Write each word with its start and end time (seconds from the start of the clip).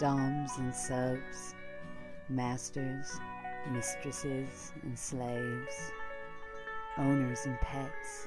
doms 0.00 0.52
and 0.56 0.74
subs, 0.74 1.54
masters, 2.30 3.20
mistresses 3.70 4.72
and 4.82 4.98
slaves, 4.98 5.92
owners 6.96 7.44
and 7.44 7.60
pets, 7.60 8.26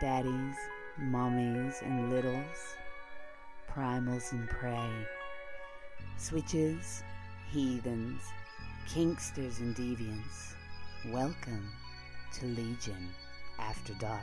daddies, 0.00 0.56
mommies 0.98 1.82
and 1.82 2.10
littles, 2.10 2.76
primals 3.70 4.32
and 4.32 4.48
prey, 4.48 4.88
switches, 6.16 7.02
heathens, 7.50 8.22
kinksters 8.88 9.60
and 9.60 9.76
deviants. 9.76 10.54
Welcome 11.12 11.70
to 12.38 12.46
Legion 12.46 13.10
After 13.58 13.92
Dark. 14.00 14.22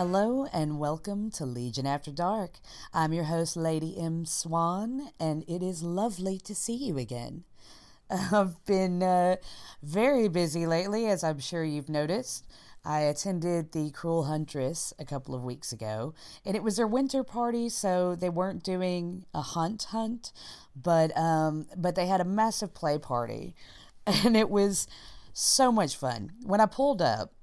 Hello 0.00 0.46
and 0.50 0.78
welcome 0.78 1.30
to 1.32 1.44
Legion 1.44 1.86
After 1.86 2.10
Dark. 2.10 2.60
I'm 2.94 3.12
your 3.12 3.24
host, 3.24 3.54
Lady 3.54 3.98
M. 3.98 4.24
Swan, 4.24 5.10
and 5.20 5.44
it 5.46 5.62
is 5.62 5.82
lovely 5.82 6.38
to 6.38 6.54
see 6.54 6.72
you 6.72 6.96
again. 6.96 7.44
I've 8.10 8.64
been 8.64 9.02
uh, 9.02 9.36
very 9.82 10.26
busy 10.28 10.64
lately, 10.64 11.06
as 11.06 11.22
I'm 11.22 11.38
sure 11.38 11.64
you've 11.64 11.90
noticed. 11.90 12.46
I 12.82 13.00
attended 13.00 13.72
the 13.72 13.90
Cruel 13.90 14.24
Huntress 14.24 14.94
a 14.98 15.04
couple 15.04 15.34
of 15.34 15.44
weeks 15.44 15.70
ago, 15.70 16.14
and 16.46 16.56
it 16.56 16.62
was 16.62 16.78
their 16.78 16.86
winter 16.86 17.22
party, 17.22 17.68
so 17.68 18.16
they 18.16 18.30
weren't 18.30 18.62
doing 18.62 19.26
a 19.34 19.42
hunt 19.42 19.82
hunt, 19.90 20.32
but 20.74 21.14
um, 21.14 21.66
but 21.76 21.94
they 21.94 22.06
had 22.06 22.22
a 22.22 22.24
massive 22.24 22.72
play 22.72 22.96
party, 22.96 23.54
and 24.06 24.34
it 24.34 24.48
was 24.48 24.86
so 25.34 25.70
much 25.70 25.94
fun. 25.94 26.32
When 26.42 26.58
I 26.58 26.64
pulled 26.64 27.02
up, 27.02 27.34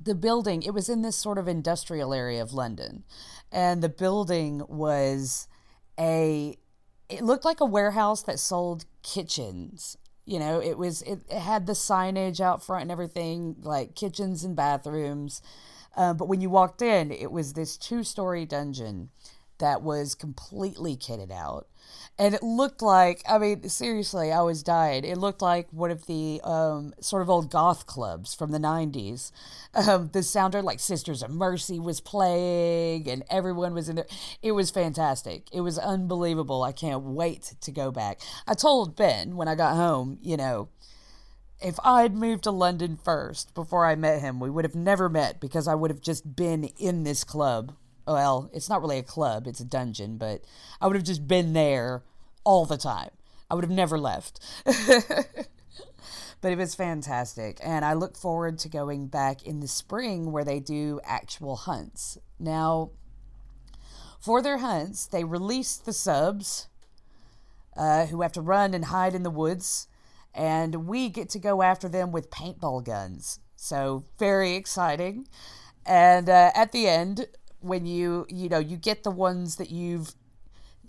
the 0.00 0.14
building 0.14 0.62
it 0.62 0.74
was 0.74 0.88
in 0.88 1.02
this 1.02 1.16
sort 1.16 1.38
of 1.38 1.48
industrial 1.48 2.14
area 2.14 2.42
of 2.42 2.52
london. 2.52 3.04
And 3.50 3.82
the 3.82 3.88
building 3.88 4.62
was 4.68 5.48
a 5.98 6.56
it 7.08 7.22
looked 7.22 7.44
like 7.44 7.60
a 7.60 7.66
warehouse 7.66 8.22
that 8.24 8.38
sold 8.38 8.84
kitchens. 9.02 9.96
You 10.24 10.38
know 10.38 10.60
it 10.60 10.76
was 10.76 11.02
it, 11.02 11.20
it 11.30 11.40
had 11.40 11.66
the 11.66 11.72
signage 11.72 12.40
out 12.40 12.62
front 12.62 12.82
and 12.82 12.92
everything 12.92 13.56
like 13.62 13.94
kitchens 13.94 14.44
and 14.44 14.54
bathrooms. 14.54 15.42
Uh, 15.96 16.14
but 16.14 16.28
when 16.28 16.40
you 16.40 16.50
walked 16.50 16.82
in 16.82 17.10
it 17.10 17.32
was 17.32 17.54
this 17.54 17.76
two 17.76 18.04
story 18.04 18.44
dungeon 18.44 19.10
that 19.58 19.82
was 19.82 20.14
completely 20.14 20.96
kitted 20.96 21.30
out. 21.30 21.66
And 22.18 22.34
it 22.34 22.42
looked 22.42 22.82
like 22.82 23.22
i 23.28 23.38
mean 23.38 23.68
seriously 23.68 24.30
i 24.32 24.42
was 24.42 24.62
dying. 24.62 25.04
It 25.04 25.18
looked 25.18 25.40
like 25.40 25.68
one 25.70 25.90
of 25.90 26.06
the 26.06 26.40
um, 26.44 26.94
sort 27.00 27.22
of 27.22 27.30
old 27.30 27.50
goth 27.50 27.86
clubs 27.86 28.34
from 28.34 28.50
the 28.50 28.58
90s 28.58 29.30
um, 29.74 30.10
the 30.12 30.22
sounded 30.22 30.64
like 30.64 30.80
sisters 30.80 31.22
of 31.22 31.30
mercy 31.30 31.78
was 31.78 32.00
playing 32.00 33.08
and 33.08 33.24
everyone 33.30 33.74
was 33.74 33.88
in 33.88 33.96
there. 33.96 34.06
It 34.42 34.52
was 34.52 34.70
fantastic. 34.70 35.48
It 35.52 35.60
was 35.60 35.78
unbelievable. 35.78 36.62
I 36.62 36.72
can't 36.72 37.02
wait 37.02 37.54
to 37.60 37.70
go 37.72 37.90
back. 37.90 38.20
I 38.46 38.54
told 38.54 38.96
ben 38.96 39.36
when 39.36 39.48
i 39.48 39.54
got 39.54 39.76
home 39.76 40.18
you 40.20 40.36
know 40.36 40.68
if 41.60 41.78
I'd 41.82 42.14
moved 42.14 42.44
to 42.44 42.50
London 42.50 42.96
first 42.96 43.54
before 43.54 43.84
I 43.84 43.96
met 43.96 44.20
him, 44.20 44.38
we 44.38 44.50
would 44.50 44.64
have 44.64 44.74
never 44.74 45.08
met 45.08 45.40
because 45.40 45.66
I 45.66 45.74
would 45.74 45.90
have 45.90 46.00
just 46.00 46.36
been 46.36 46.70
in 46.78 47.02
this 47.02 47.24
club 47.24 47.72
well, 48.08 48.50
it's 48.52 48.68
not 48.68 48.80
really 48.80 48.98
a 48.98 49.02
club, 49.02 49.46
it's 49.46 49.60
a 49.60 49.64
dungeon, 49.64 50.16
but 50.16 50.42
I 50.80 50.86
would 50.86 50.96
have 50.96 51.04
just 51.04 51.28
been 51.28 51.52
there 51.52 52.02
all 52.44 52.64
the 52.64 52.78
time. 52.78 53.10
I 53.50 53.54
would 53.54 53.64
have 53.64 53.70
never 53.70 53.98
left. 53.98 54.40
but 54.64 56.52
it 56.52 56.58
was 56.58 56.74
fantastic. 56.74 57.58
And 57.62 57.84
I 57.84 57.92
look 57.92 58.16
forward 58.16 58.58
to 58.60 58.68
going 58.68 59.08
back 59.08 59.44
in 59.44 59.60
the 59.60 59.68
spring 59.68 60.32
where 60.32 60.44
they 60.44 60.60
do 60.60 61.00
actual 61.04 61.56
hunts. 61.56 62.18
Now, 62.38 62.90
for 64.20 64.42
their 64.42 64.58
hunts, 64.58 65.06
they 65.06 65.24
release 65.24 65.76
the 65.76 65.92
subs 65.92 66.68
uh, 67.76 68.06
who 68.06 68.22
have 68.22 68.32
to 68.32 68.40
run 68.40 68.74
and 68.74 68.86
hide 68.86 69.14
in 69.14 69.22
the 69.22 69.30
woods, 69.30 69.86
and 70.34 70.86
we 70.86 71.08
get 71.08 71.28
to 71.30 71.38
go 71.38 71.62
after 71.62 71.88
them 71.88 72.12
with 72.12 72.30
paintball 72.30 72.84
guns. 72.84 73.40
So, 73.56 74.04
very 74.18 74.54
exciting. 74.54 75.26
And 75.86 76.28
uh, 76.28 76.50
at 76.54 76.72
the 76.72 76.86
end, 76.86 77.26
when 77.60 77.86
you 77.86 78.26
you 78.28 78.48
know 78.48 78.58
you 78.58 78.76
get 78.76 79.02
the 79.02 79.10
ones 79.10 79.56
that 79.56 79.70
you've 79.70 80.14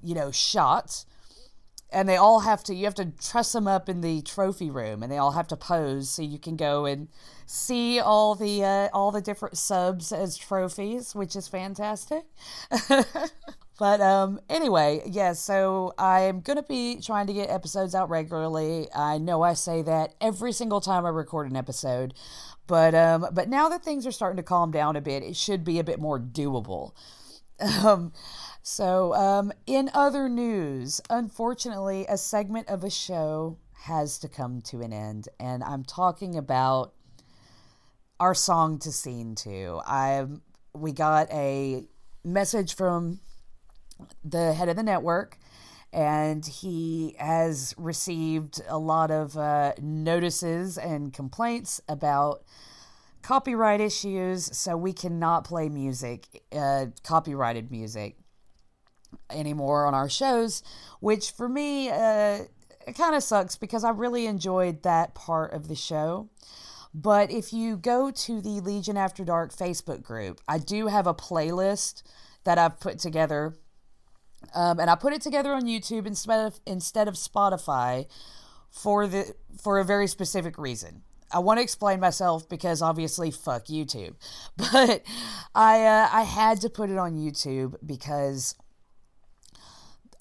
you 0.04 0.16
know 0.16 0.32
shot 0.32 1.06
and 1.92 2.08
they 2.08 2.16
all 2.18 2.42
have 2.42 2.64
to 2.64 2.76
you 2.76 2.86
have 2.86 2.96
to 2.96 3.06
truss 3.22 3.52
them 3.52 3.68
up 3.68 3.90
in 3.90 4.02
the 4.02 4.22
trophy 4.22 4.70
room 4.70 5.02
and 5.02 5.12
they 5.12 5.18
all 5.18 5.32
have 5.32 5.48
to 5.48 5.56
pose 5.56 6.10
so 6.10 6.22
you 6.22 6.38
can 6.38 6.56
go 6.56 6.86
and 6.86 7.08
see 7.46 8.00
all 8.00 8.36
the 8.36 8.64
uh, 8.64 8.90
all 8.94 9.12
the 9.12 9.22
different 9.22 9.58
subs 9.58 10.12
as 10.12 10.38
trophies 10.38 11.16
which 11.16 11.36
is 11.36 11.48
fantastic. 11.48 12.24
But 13.80 14.02
um 14.02 14.42
anyway 14.50 15.02
yeah, 15.06 15.32
so 15.34 15.94
i'm 15.98 16.42
gonna 16.42 16.64
be 16.64 17.00
trying 17.02 17.28
to 17.28 17.34
get 17.34 17.50
episodes 17.50 17.96
out 17.96 18.10
regularly. 18.10 18.90
I 18.94 19.18
know 19.18 19.42
i 19.42 19.54
say 19.54 19.82
that 19.84 20.16
every 20.20 20.52
single 20.52 20.82
time 20.82 21.06
i 21.06 21.10
record 21.10 21.50
an 21.50 21.56
episode 21.56 22.14
but 22.70 22.94
um, 22.94 23.26
but 23.34 23.50
now 23.50 23.68
that 23.68 23.84
things 23.84 24.06
are 24.06 24.12
starting 24.12 24.38
to 24.38 24.44
calm 24.44 24.70
down 24.70 24.96
a 24.96 25.02
bit, 25.02 25.24
it 25.24 25.36
should 25.36 25.66
be 25.66 25.80
a 25.80 25.84
bit 25.84 26.00
more 26.00 26.20
doable. 26.20 26.94
Um, 27.84 28.14
so 28.62 29.14
um, 29.16 29.52
in 29.66 29.90
other 29.94 30.30
news, 30.30 31.02
unfortunately, 31.10 32.06
a 32.08 32.18
segment 32.18 32.70
of 32.70 32.86
a 32.86 32.90
show 32.90 33.58
has 33.74 34.20
to 34.20 34.30
come 34.30 34.62
to 34.62 34.82
an 34.82 34.94
end, 34.94 35.28
and 35.40 35.64
I'm 35.64 35.84
talking 35.84 36.38
about 36.38 36.94
our 38.20 38.36
song 38.36 38.78
to 38.80 38.92
scene 38.92 39.34
to. 39.36 39.82
I 39.86 40.28
we 40.74 40.92
got 40.92 41.30
a 41.32 41.88
message 42.24 42.76
from 42.76 43.20
the 44.24 44.54
head 44.54 44.70
of 44.70 44.76
the 44.76 44.84
network 44.84 45.38
and 45.92 46.46
he 46.46 47.16
has 47.20 47.74
received 47.78 48.62
a 48.68 48.78
lot 48.78 49.12
of 49.12 49.38
uh, 49.38 49.74
notices 49.82 50.78
and 50.78 51.14
complaints 51.14 51.82
about 51.88 52.44
copyright 53.22 53.82
issues, 53.82 54.56
so 54.58 54.78
we 54.78 54.94
cannot 54.94 55.44
play 55.44 55.68
music, 55.68 56.44
uh, 56.52 56.86
copyrighted 57.04 57.72
music, 57.72 58.18
anymore 59.30 59.86
on 59.86 59.94
our 59.94 60.10
shows, 60.10 60.64
which 61.00 61.32
for 61.32 61.50
me, 61.50 61.90
uh, 61.90 62.40
it 62.88 62.96
kind 62.96 63.16
of 63.16 63.24
sucks 63.24 63.56
because 63.56 63.84
I 63.84 63.90
really 63.90 64.26
enjoyed 64.26 64.84
that 64.84 65.16
part 65.16 65.54
of 65.54 65.68
the 65.68 65.76
show. 65.76 66.30
But 66.94 67.32
if 67.32 67.54
you 67.54 67.78
go 67.78 68.10
to 68.10 68.42
the 68.42 68.62
Legion 68.62 68.98
After 68.98 69.24
Dark 69.24 69.54
Facebook 69.54 70.02
group, 70.02 70.42
I 70.48 70.58
do 70.58 70.88
have 70.88 71.06
a 71.06 71.14
playlist 71.14 72.02
that 72.46 72.58
I've 72.58 72.80
put 72.80 72.98
together 72.98 73.56
um, 74.54 74.80
and 74.80 74.90
I 74.90 74.96
put 74.96 75.14
it 75.14 75.22
together 75.22 75.54
on 75.54 75.64
YouTube 75.64 76.06
instead 76.06 76.46
of 76.46 76.60
instead 76.66 77.08
of 77.08 77.16
Spotify 77.16 78.08
for 78.70 79.08
the 79.08 79.34
for 79.62 79.80
a 79.80 79.86
very 79.86 80.08
specific 80.08 80.58
reason. 80.58 81.04
I 81.32 81.40
want 81.40 81.60
to 81.60 81.64
explain 81.64 82.00
myself 82.00 82.50
because 82.50 82.82
obviously 82.82 83.30
fuck 83.30 83.66
YouTube, 83.66 84.16
but 84.58 85.04
I 85.54 85.86
uh, 85.86 86.10
I 86.12 86.24
had 86.24 86.62
to 86.62 86.70
put 86.70 86.90
it 86.90 86.98
on 86.98 87.16
YouTube 87.16 87.76
because 87.86 88.56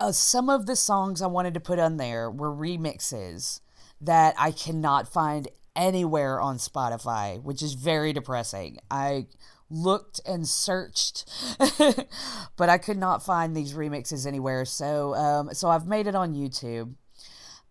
uh, 0.01 0.12
some 0.12 0.49
of 0.49 0.67
the 0.67 0.77
songs 0.77 1.23
I 1.23 1.27
wanted 1.27 1.55
to 1.55 1.61
put 1.61 1.78
on 1.78 1.97
there 1.97 2.31
were 2.31 2.54
remixes 2.54 3.60
that 4.01 4.34
I 4.39 4.53
cannot 4.53 5.13
find 5.13 5.48
anywhere 5.75 6.41
on 6.41 6.59
Spotify, 6.59 7.42
which 7.42 7.63
is 7.63 7.75
very 7.75 8.13
depressing. 8.13 8.78
I 8.91 9.27
looked 9.70 10.20
and 10.26 10.48
searched, 10.48 11.28
but 12.56 12.68
I 12.68 12.78
could 12.78 12.98
not 12.98 13.24
find 13.24 13.56
these 13.56 13.74
remixes 13.74 14.26
anywhere. 14.26 14.65
So, 14.65 15.15
um, 15.15 15.54
so 15.54 15.68
I've 15.68 15.86
made 15.86 16.06
it 16.06 16.15
on 16.15 16.34
YouTube. 16.34 16.94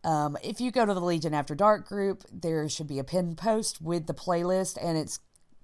Um, 0.04 0.38
if 0.44 0.62
you 0.62 0.72
go 0.72 0.86
to 0.86 0.94
the 0.94 1.02
Legion 1.02 1.34
After 1.34 1.56
Dark 1.56 1.88
group, 1.88 2.24
there 2.32 2.70
should 2.70 2.88
be 2.88 3.00
a 3.00 3.04
pinned 3.04 3.38
post 3.38 3.82
with 3.82 4.08
the 4.08 4.14
playlist, 4.14 4.78
and 4.82 4.98
it's 4.98 5.20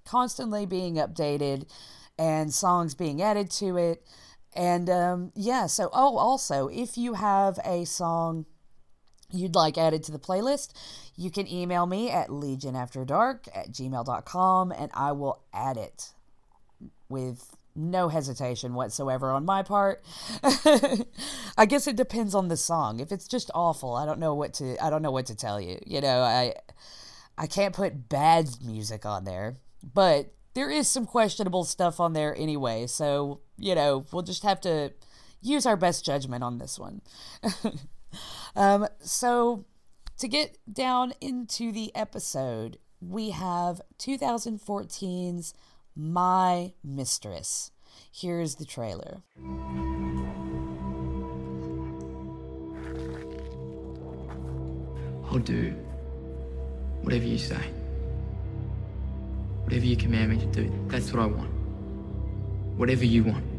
constantly 0.06 0.66
being 0.66 0.96
updated 0.96 1.70
and 2.18 2.54
songs 2.54 2.96
being 2.96 3.22
added 3.22 3.50
to 3.52 3.78
it. 3.78 4.04
And 4.56 4.90
um, 4.90 5.32
yeah, 5.36 5.68
so 5.68 5.90
oh, 5.94 6.18
also, 6.18 6.68
if 6.68 6.98
you 6.98 7.14
have 7.14 7.60
a 7.64 7.86
song 7.86 8.46
you'd 9.32 9.56
like 9.56 9.78
added 9.78 10.04
to 10.04 10.12
the 10.12 10.20
playlist, 10.20 10.74
you 11.16 11.32
can 11.32 11.48
email 11.48 11.86
me 11.86 12.12
at 12.12 12.30
legionafterdark 12.30 13.48
at 13.54 13.72
gmail.com 13.72 14.72
and 14.72 14.92
I 14.94 15.12
will 15.12 15.42
add 15.54 15.78
it 15.78 16.12
with 17.10 17.56
no 17.76 18.08
hesitation 18.10 18.76
whatsoever 18.76 19.32
on 19.32 19.46
my 19.46 19.64
part. 19.64 20.04
I 21.58 21.66
guess 21.68 21.88
it 21.88 21.96
depends 21.96 22.36
on 22.36 22.48
the 22.48 22.58
song. 22.58 23.00
If 23.00 23.12
it's 23.12 23.28
just 23.28 23.50
awful, 23.56 23.96
I 23.96 24.06
don't 24.06 24.20
know 24.20 24.36
what 24.36 24.54
to 24.56 24.84
I 24.84 24.90
don't 24.90 25.02
know 25.02 25.12
what 25.12 25.26
to 25.28 25.36
tell 25.36 25.60
you. 25.60 25.80
You 25.86 26.02
know, 26.02 26.22
I 26.22 26.54
I 27.38 27.48
can't 27.48 27.74
put 27.74 28.10
bad 28.10 28.50
music 28.64 29.06
on 29.06 29.24
there, 29.24 29.58
but 29.82 30.34
there 30.54 30.70
is 30.70 30.88
some 30.88 31.06
questionable 31.06 31.64
stuff 31.64 32.00
on 32.00 32.14
there 32.14 32.36
anyway. 32.36 32.88
So, 32.88 33.42
you 33.58 33.76
know, 33.76 34.06
we'll 34.12 34.22
just 34.22 34.44
have 34.44 34.62
to 34.62 34.94
use 35.42 35.66
our 35.66 35.78
best 35.78 36.06
judgment 36.06 36.44
on 36.44 36.58
this 36.58 36.78
one. 36.78 37.02
um, 38.56 38.88
so, 39.00 39.66
to 40.20 40.28
get 40.28 40.58
down 40.72 41.14
into 41.20 41.72
the 41.72 41.94
episode, 41.96 42.78
we 43.02 43.32
have 43.32 43.82
2014's 44.00 45.54
My 45.96 46.74
Mistress. 46.84 47.72
Here's 48.12 48.56
the 48.56 48.66
trailer. 48.66 49.22
I'll 55.30 55.40
do 55.40 55.76
whatever 57.04 57.26
you 57.26 57.38
say. 57.38 57.62
Whatever 59.66 59.86
you 59.86 59.96
command 59.96 60.32
me 60.32 60.40
to 60.40 60.46
do, 60.48 60.72
that's 60.88 61.14
what 61.14 61.22
I 61.22 61.28
want. 61.28 61.52
Whatever 62.76 63.06
you 63.06 63.24
want. 63.26 63.53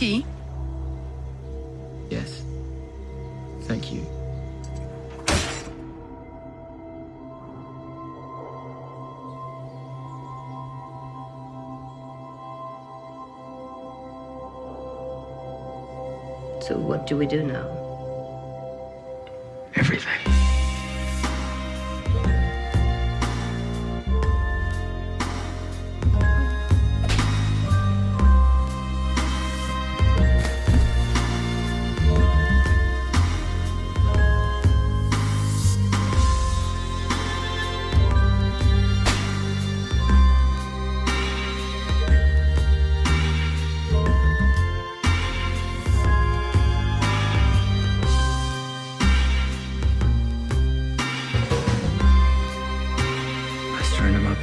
Tea? 0.00 0.24
Yes. 2.08 2.42
Thank 3.64 3.92
you. 3.92 4.00
So 16.62 16.78
what 16.78 17.06
do 17.06 17.18
we 17.18 17.26
do 17.26 17.42
now? 17.42 17.68
Everything. 19.74 20.39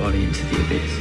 Body 0.08 0.24
into 0.24 0.46
the 0.46 0.62
abyss. 0.64 0.92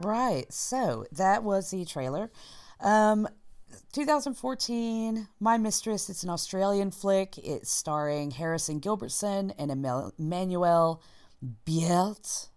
Right. 0.00 0.44
So 0.50 1.06
that 1.10 1.42
was 1.42 1.72
the 1.72 1.84
trailer. 1.84 2.30
Um, 2.78 3.26
2014, 3.92 5.26
My 5.40 5.58
Mistress. 5.58 6.08
It's 6.08 6.22
an 6.22 6.30
Australian 6.30 6.92
flick. 6.92 7.36
It's 7.36 7.72
starring 7.72 8.30
Harrison 8.30 8.80
Gilbertson 8.80 9.52
and 9.58 9.68
Emmanuelle 9.72 11.00
Bielt. 11.66 12.50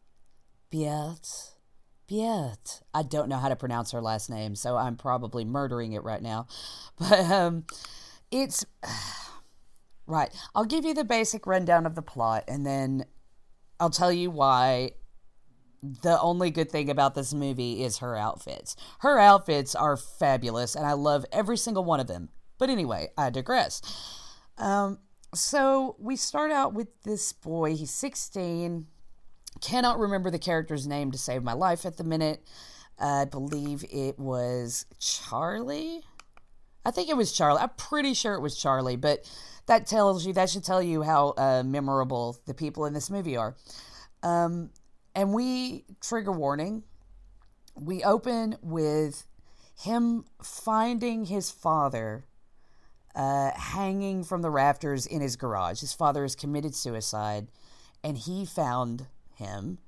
Bielt. 0.71 1.56
Bielt. 2.09 2.81
I 2.94 3.04
don't 3.04 3.30
know 3.30 3.38
how 3.38 3.50
to 3.50 3.56
pronounce 3.56 3.92
her 3.92 4.01
last 4.01 4.30
name, 4.30 4.56
so 4.56 4.77
I'm 4.77 4.95
probably 4.95 5.45
murdering 5.45 5.94
it 5.94 6.04
right 6.04 6.21
now. 6.21 6.48
But 7.00 7.19
um, 7.31 7.65
it's. 8.31 8.65
Right. 10.09 10.33
I'll 10.56 10.63
give 10.63 10.86
you 10.86 10.94
the 10.94 11.04
basic 11.04 11.45
rundown 11.45 11.86
of 11.86 11.94
the 11.94 12.01
plot, 12.01 12.45
and 12.48 12.65
then 12.65 13.04
I'll 13.77 13.89
tell 13.89 14.09
you 14.09 14.31
why 14.31 14.92
the 15.83 16.19
only 16.21 16.50
good 16.50 16.71
thing 16.71 16.89
about 16.89 17.13
this 17.13 17.33
movie 17.33 17.83
is 17.83 17.98
her 17.98 18.15
outfits. 18.15 18.75
Her 19.00 19.19
outfits 19.19 19.75
are 19.75 19.98
fabulous, 19.98 20.75
and 20.75 20.86
I 20.86 20.94
love 20.94 21.25
every 21.31 21.57
single 21.57 21.83
one 21.83 22.00
of 22.00 22.07
them. 22.07 22.30
But 22.57 22.69
anyway, 22.69 23.09
I 23.18 23.30
digress. 23.30 23.81
Um, 24.57 25.00
so 25.36 25.95
we 26.00 26.15
start 26.15 26.51
out 26.51 26.74
with 26.74 26.88
this 27.04 27.33
boy. 27.33 27.75
He's 27.75 27.92
16. 27.92 28.88
Cannot 29.62 30.00
remember 30.00 30.30
the 30.30 30.39
character's 30.39 30.88
name 30.88 31.12
to 31.12 31.18
save 31.18 31.44
my 31.44 31.54
life 31.54 31.86
at 31.86 31.98
the 31.98 32.04
minute. 32.04 32.44
I 33.00 33.25
believe 33.25 33.86
it 33.92 34.18
was 34.18 34.86
Charlie. 35.00 36.04
I 36.86 36.92
think 36.92 37.09
it 37.09 37.18
was 37.18 37.31
Charlie. 37.31 37.62
I'm 37.62 37.69
pretty 37.77 38.13
sure 38.13 38.33
it 38.33 38.42
was 38.42 38.57
Charlie, 38.57 38.95
but 38.95 39.30
that 39.65 39.88
tells 39.88 40.25
you, 40.25 40.33
that 40.33 40.50
should 40.50 40.63
tell 40.63 40.81
you 40.81 41.04
how 41.04 41.33
uh, 41.38 41.63
memorable 41.65 42.38
the 42.45 42.54
people 42.54 42.86
in 42.86 42.94
this 42.94 43.09
movie 43.09 43.36
are. 43.36 43.56
Um, 44.24 44.69
and 45.13 45.33
we, 45.33 45.86
trigger 46.01 46.31
warning, 46.31 46.83
we 47.75 48.04
open 48.04 48.56
with 48.62 49.27
him 49.75 50.25
finding 50.42 51.25
his 51.25 51.51
father 51.51 52.25
uh, 53.13 53.51
hanging 53.56 54.24
from 54.24 54.42
the 54.42 54.50
rafters 54.50 55.06
in 55.06 55.21
his 55.21 55.36
garage. 55.36 55.81
His 55.81 55.94
father 55.94 56.21
has 56.21 56.36
committed 56.36 56.75
suicide, 56.75 57.48
and 58.04 58.18
he 58.18 58.45
found 58.45 59.07
him. 59.38 59.80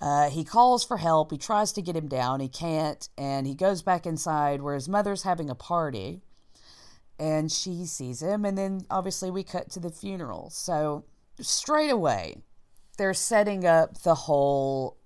Uh, 0.00 0.28
he 0.30 0.44
calls 0.44 0.84
for 0.84 0.96
help. 0.96 1.30
He 1.30 1.38
tries 1.38 1.72
to 1.72 1.82
get 1.82 1.96
him 1.96 2.08
down. 2.08 2.40
He 2.40 2.48
can't. 2.48 3.08
And 3.16 3.46
he 3.46 3.54
goes 3.54 3.82
back 3.82 4.04
inside 4.04 4.60
where 4.60 4.74
his 4.74 4.88
mother's 4.88 5.22
having 5.22 5.48
a 5.48 5.54
party. 5.54 6.22
And 7.18 7.52
she 7.52 7.86
sees 7.86 8.20
him. 8.20 8.44
And 8.44 8.58
then 8.58 8.80
obviously 8.90 9.30
we 9.30 9.44
cut 9.44 9.70
to 9.70 9.80
the 9.80 9.90
funeral. 9.90 10.50
So 10.50 11.04
straight 11.40 11.90
away, 11.90 12.42
they're 12.98 13.14
setting 13.14 13.64
up 13.64 14.02
the 14.02 14.14
whole 14.14 14.98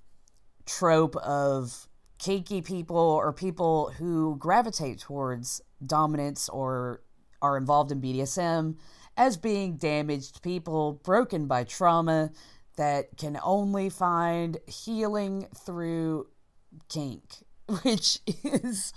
trope 0.65 1.17
of 1.17 1.89
kinky 2.19 2.63
people 2.63 2.97
or 2.97 3.33
people 3.33 3.93
who 3.99 4.37
gravitate 4.39 5.01
towards 5.01 5.61
dominance 5.85 6.49
or 6.49 7.03
are 7.43 7.59
involved 7.59 7.93
in 7.93 8.01
BDSM 8.01 8.77
as 9.17 9.37
being 9.37 9.77
damaged 9.77 10.43
people 10.43 11.01
broken 11.05 11.47
by 11.47 11.65
trauma 11.65 12.31
that 12.77 13.17
can 13.17 13.39
only 13.43 13.89
find 13.89 14.59
healing 14.67 15.49
through 15.55 16.29
kink, 16.89 17.23
which 17.83 18.21
is 18.45 18.93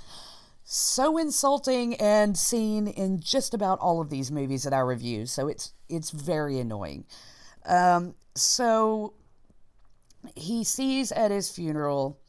so 0.64 1.18
insulting 1.18 1.96
and 1.96 2.38
seen 2.38 2.88
in 2.88 3.20
just 3.20 3.54
about 3.54 3.80
all 3.80 4.02
of 4.02 4.10
these 4.10 4.32
movies 4.32 4.64
that 4.64 4.74
I 4.74 4.80
review. 4.80 5.26
So 5.26 5.48
it's 5.48 5.74
it's 5.88 6.12
very 6.12 6.60
annoying. 6.60 7.06
Um, 7.66 8.16
so 8.36 9.14
he 10.36 10.64
sees 10.64 11.12
at 11.12 11.32
his 11.32 11.50
funeral 11.50 12.20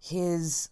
his 0.00 0.70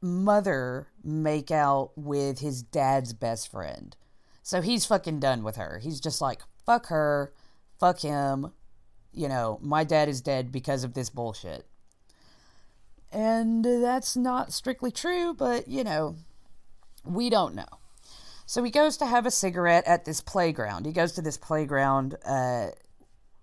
mother 0.00 0.88
make 1.02 1.50
out 1.50 1.90
with 1.96 2.38
his 2.38 2.62
dad's 2.62 3.12
best 3.12 3.50
friend. 3.50 3.96
So 4.42 4.62
he's 4.62 4.86
fucking 4.86 5.20
done 5.20 5.42
with 5.42 5.56
her. 5.56 5.80
He's 5.82 6.00
just 6.00 6.20
like, 6.20 6.40
fuck 6.64 6.86
her, 6.86 7.32
fuck 7.80 8.00
him. 8.00 8.52
You 9.16 9.28
know, 9.28 9.58
my 9.62 9.82
dad 9.82 10.08
is 10.08 10.20
dead 10.20 10.52
because 10.52 10.84
of 10.84 10.94
this 10.94 11.10
bullshit. 11.10 11.66
And 13.10 13.64
that's 13.64 14.16
not 14.16 14.52
strictly 14.52 14.90
true, 14.90 15.32
but 15.32 15.68
you 15.68 15.82
know, 15.82 16.16
we 17.04 17.30
don't 17.30 17.54
know. 17.54 17.64
So 18.44 18.62
he 18.62 18.70
goes 18.70 18.96
to 18.98 19.06
have 19.06 19.26
a 19.26 19.30
cigarette 19.30 19.86
at 19.86 20.04
this 20.04 20.20
playground. 20.20 20.86
He 20.86 20.92
goes 20.92 21.12
to 21.12 21.22
this 21.22 21.38
playground 21.38 22.16
uh, 22.24 22.68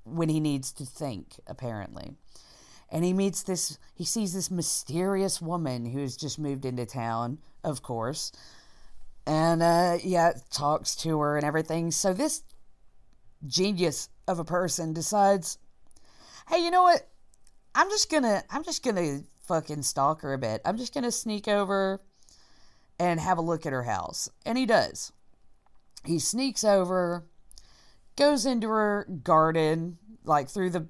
when 0.05 0.29
he 0.29 0.39
needs 0.39 0.71
to 0.73 0.85
think, 0.85 1.39
apparently. 1.47 2.13
And 2.89 3.03
he 3.03 3.11
meets 3.11 3.43
this, 3.43 3.79
he 3.95 4.05
sees 4.05 4.33
this 4.33 4.51
mysterious 4.51 5.41
woman 5.41 5.85
who's 5.85 6.15
just 6.15 6.37
moved 6.37 6.63
into 6.65 6.85
town, 6.85 7.39
of 7.63 7.81
course. 7.81 8.31
And, 9.25 9.63
uh, 9.63 9.97
yeah, 10.03 10.33
talks 10.51 10.95
to 10.97 11.19
her 11.19 11.35
and 11.35 11.45
everything. 11.45 11.91
So 11.91 12.13
this 12.13 12.43
genius 13.45 14.09
of 14.27 14.39
a 14.39 14.45
person 14.45 14.93
decides, 14.93 15.57
hey, 16.47 16.63
you 16.63 16.71
know 16.71 16.83
what? 16.83 17.07
I'm 17.75 17.89
just 17.89 18.11
gonna, 18.11 18.43
I'm 18.49 18.63
just 18.63 18.83
gonna 18.83 19.21
fucking 19.47 19.83
stalk 19.83 20.21
her 20.21 20.33
a 20.33 20.37
bit. 20.37 20.61
I'm 20.65 20.77
just 20.77 20.93
gonna 20.93 21.11
sneak 21.11 21.47
over 21.47 22.01
and 22.99 23.19
have 23.19 23.37
a 23.37 23.41
look 23.41 23.65
at 23.65 23.73
her 23.73 23.83
house. 23.83 24.29
And 24.45 24.57
he 24.57 24.65
does. 24.65 25.11
He 26.05 26.19
sneaks 26.19 26.63
over, 26.63 27.25
goes 28.15 28.45
into 28.45 28.67
her 28.69 29.07
garden, 29.23 29.97
like 30.23 30.49
through 30.49 30.69
the 30.71 30.87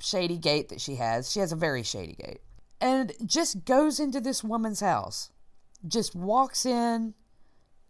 shady 0.00 0.38
gate 0.38 0.68
that 0.68 0.80
she 0.80 0.96
has. 0.96 1.30
She 1.30 1.40
has 1.40 1.52
a 1.52 1.56
very 1.56 1.82
shady 1.82 2.14
gate. 2.14 2.40
And 2.80 3.12
just 3.24 3.64
goes 3.64 3.98
into 3.98 4.20
this 4.20 4.44
woman's 4.44 4.80
house. 4.80 5.30
just 5.86 6.14
walks 6.14 6.64
in 6.64 7.14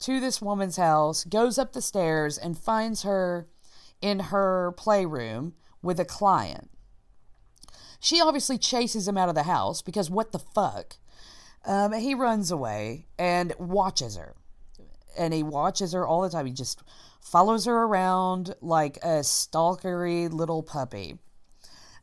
to 0.00 0.20
this 0.20 0.42
woman's 0.42 0.76
house, 0.76 1.24
goes 1.24 1.58
up 1.58 1.72
the 1.72 1.80
stairs, 1.80 2.36
and 2.36 2.58
finds 2.58 3.02
her 3.02 3.48
in 4.00 4.18
her 4.18 4.72
playroom 4.76 5.54
with 5.82 6.00
a 6.00 6.04
client. 6.04 6.70
She 8.00 8.20
obviously 8.20 8.58
chases 8.58 9.08
him 9.08 9.16
out 9.16 9.28
of 9.28 9.34
the 9.34 9.44
house 9.44 9.82
because 9.82 10.10
what 10.10 10.32
the 10.32 10.38
fuck? 10.38 10.96
Um, 11.64 11.92
he 11.92 12.14
runs 12.14 12.50
away 12.50 13.06
and 13.18 13.54
watches 13.58 14.16
her. 14.16 14.34
And 15.16 15.32
he 15.32 15.42
watches 15.42 15.92
her 15.92 16.06
all 16.06 16.22
the 16.22 16.28
time. 16.28 16.46
He 16.46 16.52
just 16.52 16.82
follows 17.20 17.64
her 17.64 17.84
around 17.84 18.54
like 18.60 18.98
a 18.98 19.22
stalkery 19.22 20.30
little 20.30 20.62
puppy 20.62 21.18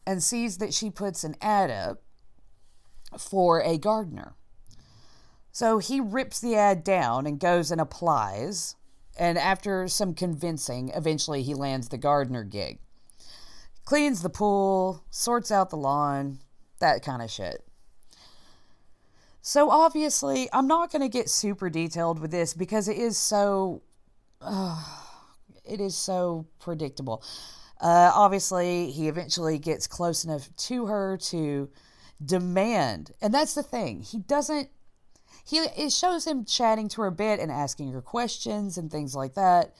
and 0.06 0.24
sees 0.24 0.58
that 0.58 0.74
she 0.74 0.90
puts 0.90 1.24
an 1.24 1.36
ad 1.42 1.70
up 1.70 2.02
for 3.18 3.62
a 3.62 3.78
gardener. 3.78 4.36
So 5.52 5.80
he 5.80 6.00
rips 6.00 6.40
the 6.40 6.56
ad 6.56 6.84
down 6.84 7.28
and 7.28 7.40
goes 7.40 7.72
and 7.72 7.82
applies. 7.82 8.76
And 9.20 9.38
after 9.38 9.88
some 9.88 10.14
convincing, 10.14 10.92
eventually 10.96 11.44
he 11.44 11.54
lands 11.54 11.90
the 11.90 11.98
gardener 11.98 12.44
gig. 12.44 12.80
Cleans 13.92 14.22
the 14.22 14.30
pool, 14.30 15.04
sorts 15.10 15.52
out 15.52 15.70
the 15.70 15.76
lawn, 15.76 16.40
that 16.80 17.04
kind 17.04 17.22
of 17.22 17.30
shit. 17.30 17.62
So 19.42 19.70
obviously, 19.70 20.48
I'm 20.54 20.66
not 20.66 20.94
going 20.94 21.02
to 21.02 21.10
get 21.10 21.30
super 21.30 21.70
detailed 21.70 22.18
with 22.18 22.32
this 22.32 22.54
because 22.54 22.88
it 22.88 22.96
is 22.96 23.18
so. 23.18 23.82
Uh, 24.40 24.82
it 25.66 25.82
is 25.82 25.98
so 25.98 26.48
predictable. 26.58 27.22
Uh, 27.82 28.14
obviously, 28.16 28.92
he 28.92 29.10
eventually 29.10 29.60
gets 29.60 29.88
close 29.88 30.24
enough 30.24 30.48
to 30.56 30.86
her 30.86 31.18
to 31.24 31.70
demand, 32.24 33.12
and 33.22 33.34
that's 33.34 33.56
the 33.56 33.64
thing. 33.64 34.04
He 34.04 34.20
doesn't. 34.20 34.70
He 35.44 35.58
it 35.58 35.92
shows 35.92 36.26
him 36.26 36.46
chatting 36.46 36.88
to 36.88 37.02
her 37.02 37.08
a 37.08 37.12
bit 37.12 37.42
and 37.42 37.52
asking 37.52 37.92
her 37.92 38.02
questions 38.02 38.78
and 38.78 38.90
things 38.90 39.16
like 39.16 39.34
that. 39.34 39.74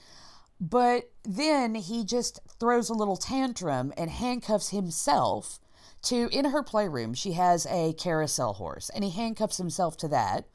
But 0.60 1.10
then 1.24 1.74
he 1.74 2.04
just 2.04 2.40
throws 2.60 2.88
a 2.88 2.94
little 2.94 3.16
tantrum 3.16 3.92
and 3.96 4.10
handcuffs 4.10 4.70
himself 4.70 5.58
to 6.02 6.28
in 6.30 6.46
her 6.46 6.62
playroom. 6.62 7.14
She 7.14 7.32
has 7.32 7.66
a 7.66 7.94
carousel 7.94 8.54
horse, 8.54 8.90
and 8.94 9.04
he 9.04 9.10
handcuffs 9.10 9.56
himself 9.56 9.96
to 9.98 10.08
that 10.08 10.46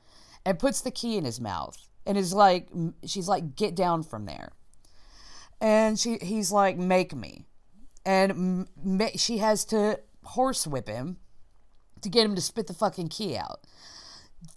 and 0.45 0.59
puts 0.59 0.81
the 0.81 0.91
key 0.91 1.17
in 1.17 1.25
his 1.25 1.41
mouth 1.41 1.77
and 2.05 2.17
is 2.17 2.33
like, 2.33 2.69
she's 3.05 3.27
like, 3.27 3.55
get 3.55 3.75
down 3.75 4.03
from 4.03 4.25
there 4.25 4.53
and 5.59 5.99
she 5.99 6.17
he's 6.21 6.51
like 6.51 6.77
make 6.77 7.15
me 7.15 7.45
and 8.05 8.67
she 9.15 9.39
has 9.39 9.65
to 9.65 9.99
horsewhip 10.23 10.87
him 10.87 11.17
to 12.01 12.09
get 12.09 12.25
him 12.25 12.35
to 12.35 12.41
spit 12.41 12.67
the 12.67 12.73
fucking 12.73 13.07
key 13.07 13.35
out 13.35 13.61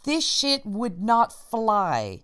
this 0.05 0.27
shit 0.27 0.65
would 0.67 1.01
not 1.01 1.33
fly 1.33 2.21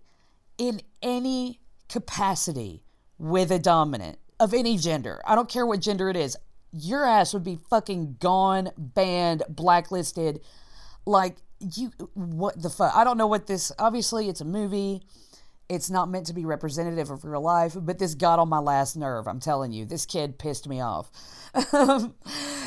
in 0.58 0.80
any 1.02 1.60
capacity 1.88 2.82
with 3.18 3.50
a 3.50 3.58
dominant 3.58 4.18
of 4.38 4.52
any 4.52 4.76
gender. 4.76 5.20
I 5.26 5.34
don't 5.34 5.48
care 5.48 5.66
what 5.66 5.80
gender 5.80 6.08
it 6.08 6.16
is. 6.16 6.36
Your 6.72 7.04
ass 7.04 7.32
would 7.32 7.44
be 7.44 7.58
fucking 7.70 8.16
gone 8.20 8.70
banned 8.76 9.42
blacklisted. 9.48 10.40
Like 11.06 11.36
you 11.60 11.92
what 12.14 12.60
the 12.60 12.70
fuck? 12.70 12.94
I 12.94 13.04
don't 13.04 13.16
know 13.16 13.26
what 13.26 13.46
this 13.46 13.72
obviously 13.78 14.28
it's 14.28 14.40
a 14.40 14.44
movie. 14.44 15.02
It's 15.68 15.90
not 15.90 16.08
meant 16.08 16.26
to 16.26 16.32
be 16.32 16.44
representative 16.44 17.10
of 17.10 17.24
real 17.24 17.40
life, 17.40 17.76
but 17.76 17.98
this 17.98 18.14
got 18.14 18.38
on 18.38 18.48
my 18.48 18.60
last 18.60 18.96
nerve. 18.96 19.26
I'm 19.26 19.40
telling 19.40 19.72
you, 19.72 19.84
this 19.84 20.06
kid 20.06 20.38
pissed 20.38 20.68
me 20.68 20.80
off. 20.80 21.10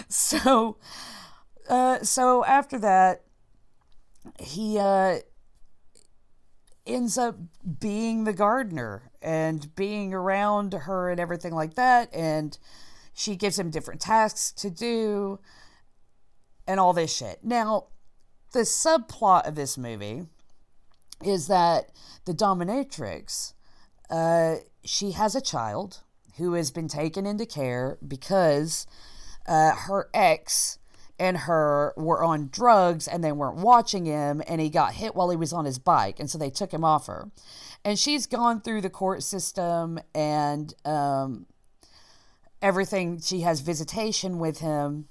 so, 0.10 0.76
uh, 1.70 2.04
so 2.04 2.44
after 2.44 2.78
that, 2.80 3.24
he 4.38 4.78
uh, 4.78 5.20
ends 6.86 7.18
up 7.18 7.38
being 7.80 8.26
the 8.26 8.34
gardener 8.34 9.09
and 9.22 9.74
being 9.76 10.14
around 10.14 10.74
her 10.74 11.10
and 11.10 11.20
everything 11.20 11.54
like 11.54 11.76
that. 11.76 12.14
And 12.14 12.58
she 13.14 13.36
gives 13.36 13.60
him 13.60 13.70
different 13.70 14.02
tasks 14.02 14.52
to 14.62 14.70
do 14.70 15.40
and 16.68 16.80
all 16.80 16.94
this 16.94 17.16
shit. 17.16 17.40
Now, 17.44 17.88
the 18.52 18.62
subplot 18.62 19.48
of 19.48 19.56
this 19.56 19.78
movie 19.78 20.26
is 21.24 21.48
that 21.48 21.92
the 22.26 22.34
dominatrix, 22.34 23.54
uh, 24.10 24.56
she 24.84 25.12
has 25.12 25.36
a 25.36 25.42
child 25.42 26.00
who 26.38 26.54
has 26.54 26.72
been 26.72 26.88
taken 26.88 27.26
into 27.26 27.46
care 27.46 27.98
because 28.06 28.88
uh, 29.48 29.72
her 29.72 30.10
ex 30.14 30.79
and 31.20 31.38
her 31.38 31.94
were 31.98 32.24
on 32.24 32.50
drugs 32.52 33.08
and 33.08 33.24
they 33.24 33.32
weren't 33.32 33.58
watching 33.58 34.06
him 34.06 34.42
and 34.48 34.62
he 34.62 34.70
got 34.70 34.94
hit 34.94 35.16
while 35.16 35.30
he 35.30 35.38
was 35.38 35.54
on 35.54 35.66
his 35.66 35.78
bike 35.78 36.20
and 36.20 36.30
so 36.30 36.38
they 36.38 36.50
took 36.50 36.74
him 36.74 36.84
off 36.84 37.08
her 37.08 37.30
and 37.84 38.00
she's 38.00 38.26
gone 38.26 38.62
through 38.62 38.82
the 38.82 38.90
court 38.90 39.22
system 39.24 40.00
and 40.16 40.74
um, 40.86 41.46
everything 42.62 43.20
she 43.20 43.42
has 43.42 43.62
visitation 43.62 44.40
with 44.40 44.60
him 44.60 45.08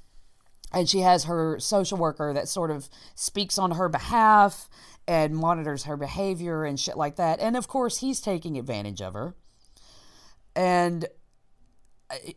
and 0.72 0.88
she 0.88 1.00
has 1.00 1.24
her 1.24 1.58
social 1.58 1.98
worker 1.98 2.32
that 2.34 2.48
sort 2.48 2.70
of 2.70 2.88
speaks 3.14 3.58
on 3.58 3.72
her 3.72 3.88
behalf 3.88 4.68
and 5.06 5.34
monitors 5.34 5.84
her 5.84 5.96
behavior 5.96 6.64
and 6.64 6.78
shit 6.78 6.96
like 6.96 7.16
that. 7.16 7.40
And 7.40 7.56
of 7.56 7.66
course, 7.66 7.98
he's 7.98 8.20
taking 8.20 8.58
advantage 8.58 9.00
of 9.00 9.14
her. 9.14 9.34
And 10.54 11.06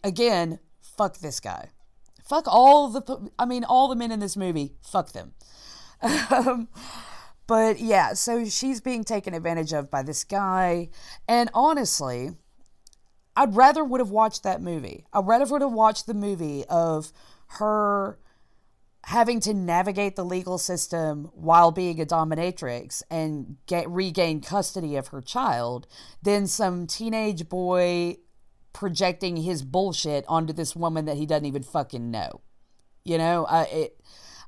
again, 0.03 0.59
fuck 0.81 1.17
this 1.17 1.41
guy. 1.41 1.69
Fuck 2.31 2.45
all 2.47 2.87
the, 2.87 3.29
I 3.37 3.43
mean, 3.43 3.65
all 3.65 3.89
the 3.89 3.95
men 3.97 4.09
in 4.09 4.21
this 4.21 4.37
movie, 4.37 4.71
fuck 4.81 5.11
them. 5.11 5.33
um, 6.31 6.69
but 7.45 7.81
yeah, 7.81 8.13
so 8.13 8.45
she's 8.45 8.79
being 8.79 9.03
taken 9.03 9.33
advantage 9.33 9.73
of 9.73 9.91
by 9.91 10.01
this 10.01 10.23
guy. 10.23 10.87
And 11.27 11.49
honestly, 11.53 12.29
I'd 13.35 13.53
rather 13.53 13.83
would 13.83 13.99
have 13.99 14.11
watched 14.11 14.43
that 14.43 14.61
movie. 14.61 15.03
I'd 15.11 15.27
rather 15.27 15.43
would 15.51 15.61
have 15.61 15.73
watched 15.73 16.07
the 16.07 16.13
movie 16.13 16.63
of 16.69 17.11
her 17.59 18.17
having 19.03 19.41
to 19.41 19.53
navigate 19.53 20.15
the 20.15 20.23
legal 20.23 20.57
system 20.57 21.31
while 21.33 21.71
being 21.71 21.99
a 21.99 22.05
dominatrix 22.05 23.03
and 23.11 23.57
get 23.65 23.89
regain 23.89 24.39
custody 24.39 24.95
of 24.95 25.07
her 25.07 25.19
child 25.19 25.85
than 26.23 26.47
some 26.47 26.87
teenage 26.87 27.49
boy 27.49 28.15
projecting 28.73 29.37
his 29.37 29.63
bullshit 29.63 30.25
onto 30.27 30.53
this 30.53 30.75
woman 30.75 31.05
that 31.05 31.17
he 31.17 31.25
doesn't 31.25 31.45
even 31.45 31.63
fucking 31.63 32.11
know. 32.11 32.41
You 33.03 33.17
know, 33.17 33.45
I 33.45 33.63
it, 33.63 34.01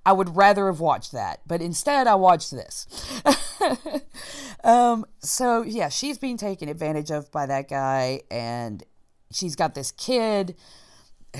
I 0.05 0.13
would 0.13 0.35
rather 0.35 0.67
have 0.67 0.79
watched 0.79 1.11
that, 1.13 1.41
but 1.47 1.61
instead 1.61 2.07
I 2.07 2.15
watched 2.15 2.51
this. 2.51 2.87
um, 4.63 5.05
so 5.19 5.61
yeah, 5.63 5.89
she's 5.89 6.17
being 6.17 6.37
taken 6.37 6.69
advantage 6.69 7.11
of 7.11 7.31
by 7.31 7.45
that 7.45 7.69
guy, 7.69 8.21
and 8.29 8.83
she's 9.31 9.55
got 9.55 9.75
this 9.75 9.91
kid 9.91 10.55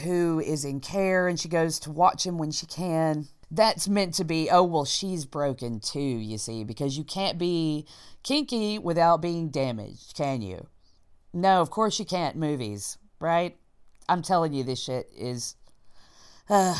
who 0.03 0.39
is 0.39 0.65
in 0.65 0.79
care 0.79 1.27
and 1.27 1.39
she 1.39 1.47
goes 1.47 1.79
to 1.79 1.91
watch 1.91 2.25
him 2.25 2.37
when 2.37 2.51
she 2.51 2.65
can. 2.65 3.27
That's 3.51 3.87
meant 3.87 4.15
to 4.15 4.23
be, 4.23 4.49
oh, 4.49 4.63
well, 4.63 4.85
she's 4.85 5.25
broken 5.25 5.79
too, 5.79 5.99
you 5.99 6.39
see, 6.39 6.63
because 6.63 6.97
you 6.97 7.03
can't 7.03 7.37
be 7.37 7.85
kinky 8.23 8.79
without 8.79 9.21
being 9.21 9.49
damaged, 9.49 10.15
can 10.15 10.41
you? 10.41 10.67
No, 11.33 11.61
of 11.61 11.69
course 11.71 11.97
you 11.99 12.05
can't, 12.05 12.35
movies, 12.35 12.97
right? 13.19 13.57
I'm 14.07 14.21
telling 14.21 14.53
you, 14.53 14.63
this 14.63 14.81
shit 14.81 15.09
is. 15.15 15.55
Uh, 16.49 16.75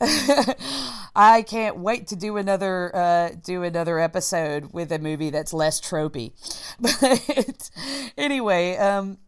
I 1.14 1.44
can't 1.46 1.78
wait 1.78 2.08
to 2.08 2.16
do 2.16 2.36
another 2.36 2.94
uh, 2.94 3.30
do 3.42 3.62
another 3.62 3.98
episode 3.98 4.72
with 4.72 4.90
a 4.92 4.98
movie 4.98 5.30
that's 5.30 5.52
less 5.52 5.80
tropey. 5.80 6.32
But 6.80 7.70
anyway, 8.16 8.76
um, 8.76 9.18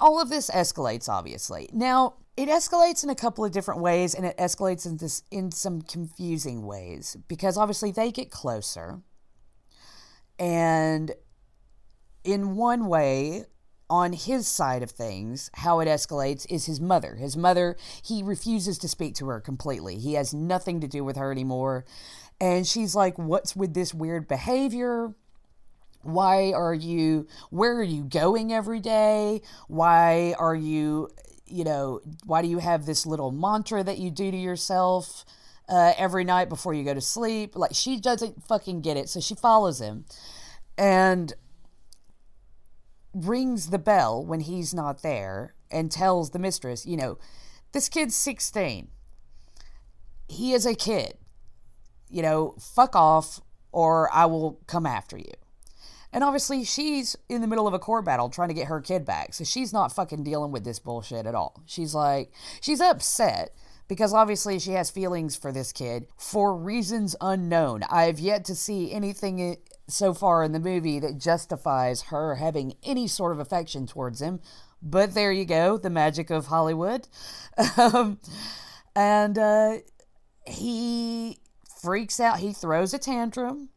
all 0.00 0.20
of 0.20 0.28
this 0.28 0.50
escalates 0.50 1.08
obviously. 1.08 1.68
Now, 1.72 2.14
it 2.36 2.48
escalates 2.48 3.02
in 3.02 3.10
a 3.10 3.14
couple 3.14 3.44
of 3.44 3.52
different 3.52 3.80
ways 3.80 4.14
and 4.14 4.24
it 4.24 4.36
escalates 4.36 4.86
in 4.86 4.98
this 4.98 5.22
in 5.30 5.50
some 5.50 5.82
confusing 5.82 6.64
ways 6.64 7.16
because 7.28 7.56
obviously 7.56 7.90
they 7.90 8.12
get 8.12 8.30
closer. 8.30 9.00
And 10.38 11.12
in 12.24 12.56
one 12.56 12.86
way, 12.86 13.46
on 13.90 14.12
his 14.12 14.46
side 14.46 14.82
of 14.82 14.90
things, 14.90 15.50
how 15.54 15.80
it 15.80 15.86
escalates 15.86 16.46
is 16.50 16.66
his 16.66 16.80
mother. 16.80 17.16
His 17.16 17.36
mother, 17.36 17.76
he 18.02 18.22
refuses 18.22 18.78
to 18.78 18.88
speak 18.88 19.14
to 19.16 19.26
her 19.28 19.40
completely. 19.40 19.96
He 19.98 20.14
has 20.14 20.32
nothing 20.32 20.80
to 20.80 20.88
do 20.88 21.04
with 21.04 21.16
her 21.16 21.30
anymore. 21.30 21.84
And 22.40 22.66
she's 22.66 22.94
like, 22.94 23.18
What's 23.18 23.54
with 23.54 23.74
this 23.74 23.92
weird 23.92 24.28
behavior? 24.28 25.14
Why 26.02 26.52
are 26.52 26.74
you, 26.74 27.28
where 27.50 27.74
are 27.76 27.82
you 27.82 28.02
going 28.02 28.52
every 28.52 28.80
day? 28.80 29.42
Why 29.68 30.34
are 30.36 30.54
you, 30.54 31.10
you 31.46 31.62
know, 31.62 32.00
why 32.24 32.42
do 32.42 32.48
you 32.48 32.58
have 32.58 32.86
this 32.86 33.06
little 33.06 33.30
mantra 33.30 33.84
that 33.84 33.98
you 33.98 34.10
do 34.10 34.32
to 34.32 34.36
yourself 34.36 35.24
uh, 35.68 35.92
every 35.96 36.24
night 36.24 36.48
before 36.48 36.74
you 36.74 36.82
go 36.82 36.92
to 36.94 37.00
sleep? 37.00 37.54
Like, 37.54 37.74
she 37.74 38.00
doesn't 38.00 38.42
fucking 38.48 38.80
get 38.80 38.96
it. 38.96 39.10
So 39.10 39.20
she 39.20 39.36
follows 39.36 39.80
him 39.80 40.06
and 40.78 41.32
rings 43.14 43.70
the 43.70 43.78
bell 43.78 44.24
when 44.24 44.40
he's 44.40 44.72
not 44.72 45.02
there 45.02 45.54
and 45.70 45.90
tells 45.90 46.30
the 46.30 46.38
mistress, 46.38 46.86
you 46.86 46.96
know, 46.96 47.18
this 47.72 47.88
kid's 47.88 48.14
16. 48.14 48.88
He 50.28 50.52
is 50.52 50.66
a 50.66 50.74
kid. 50.74 51.14
You 52.08 52.22
know, 52.22 52.54
fuck 52.58 52.94
off 52.94 53.40
or 53.72 54.12
I 54.12 54.26
will 54.26 54.60
come 54.66 54.86
after 54.86 55.16
you. 55.16 55.32
And 56.12 56.22
obviously, 56.22 56.62
she's 56.64 57.16
in 57.30 57.40
the 57.40 57.46
middle 57.46 57.66
of 57.66 57.72
a 57.72 57.78
court 57.78 58.04
battle 58.04 58.28
trying 58.28 58.48
to 58.48 58.54
get 58.54 58.66
her 58.66 58.82
kid 58.82 59.06
back. 59.06 59.32
So 59.32 59.44
she's 59.44 59.72
not 59.72 59.92
fucking 59.92 60.22
dealing 60.22 60.52
with 60.52 60.62
this 60.62 60.78
bullshit 60.78 61.24
at 61.24 61.34
all. 61.34 61.62
She's 61.64 61.94
like, 61.94 62.30
she's 62.60 62.82
upset 62.82 63.54
because 63.92 64.14
obviously 64.14 64.58
she 64.58 64.70
has 64.70 64.90
feelings 64.90 65.36
for 65.36 65.52
this 65.52 65.70
kid 65.70 66.06
for 66.16 66.56
reasons 66.56 67.14
unknown. 67.20 67.82
I 67.90 68.04
have 68.04 68.18
yet 68.18 68.42
to 68.46 68.54
see 68.54 68.90
anything 68.90 69.58
so 69.86 70.14
far 70.14 70.42
in 70.42 70.52
the 70.52 70.58
movie 70.58 70.98
that 70.98 71.18
justifies 71.18 72.04
her 72.04 72.36
having 72.36 72.72
any 72.82 73.06
sort 73.06 73.32
of 73.32 73.38
affection 73.38 73.86
towards 73.86 74.22
him. 74.22 74.40
But 74.80 75.12
there 75.12 75.30
you 75.30 75.44
go, 75.44 75.76
the 75.76 75.90
magic 75.90 76.30
of 76.30 76.46
Hollywood. 76.46 77.06
Um, 77.76 78.18
and 78.96 79.36
uh, 79.36 79.76
he 80.46 81.36
freaks 81.82 82.18
out. 82.18 82.38
He 82.38 82.54
throws 82.54 82.94
a 82.94 82.98
tantrum 82.98 83.68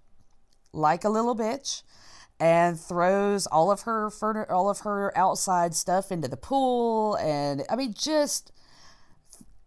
like 0.72 1.04
a 1.04 1.10
little 1.10 1.36
bitch 1.36 1.84
and 2.40 2.80
throws 2.80 3.48
all 3.48 3.70
of 3.70 3.82
her 3.82 4.10
furniture, 4.10 4.50
all 4.50 4.70
of 4.70 4.80
her 4.80 5.12
outside 5.18 5.76
stuff 5.76 6.10
into 6.10 6.30
the 6.30 6.38
pool 6.38 7.16
and 7.16 7.64
I 7.70 7.76
mean 7.76 7.94
just 7.94 8.54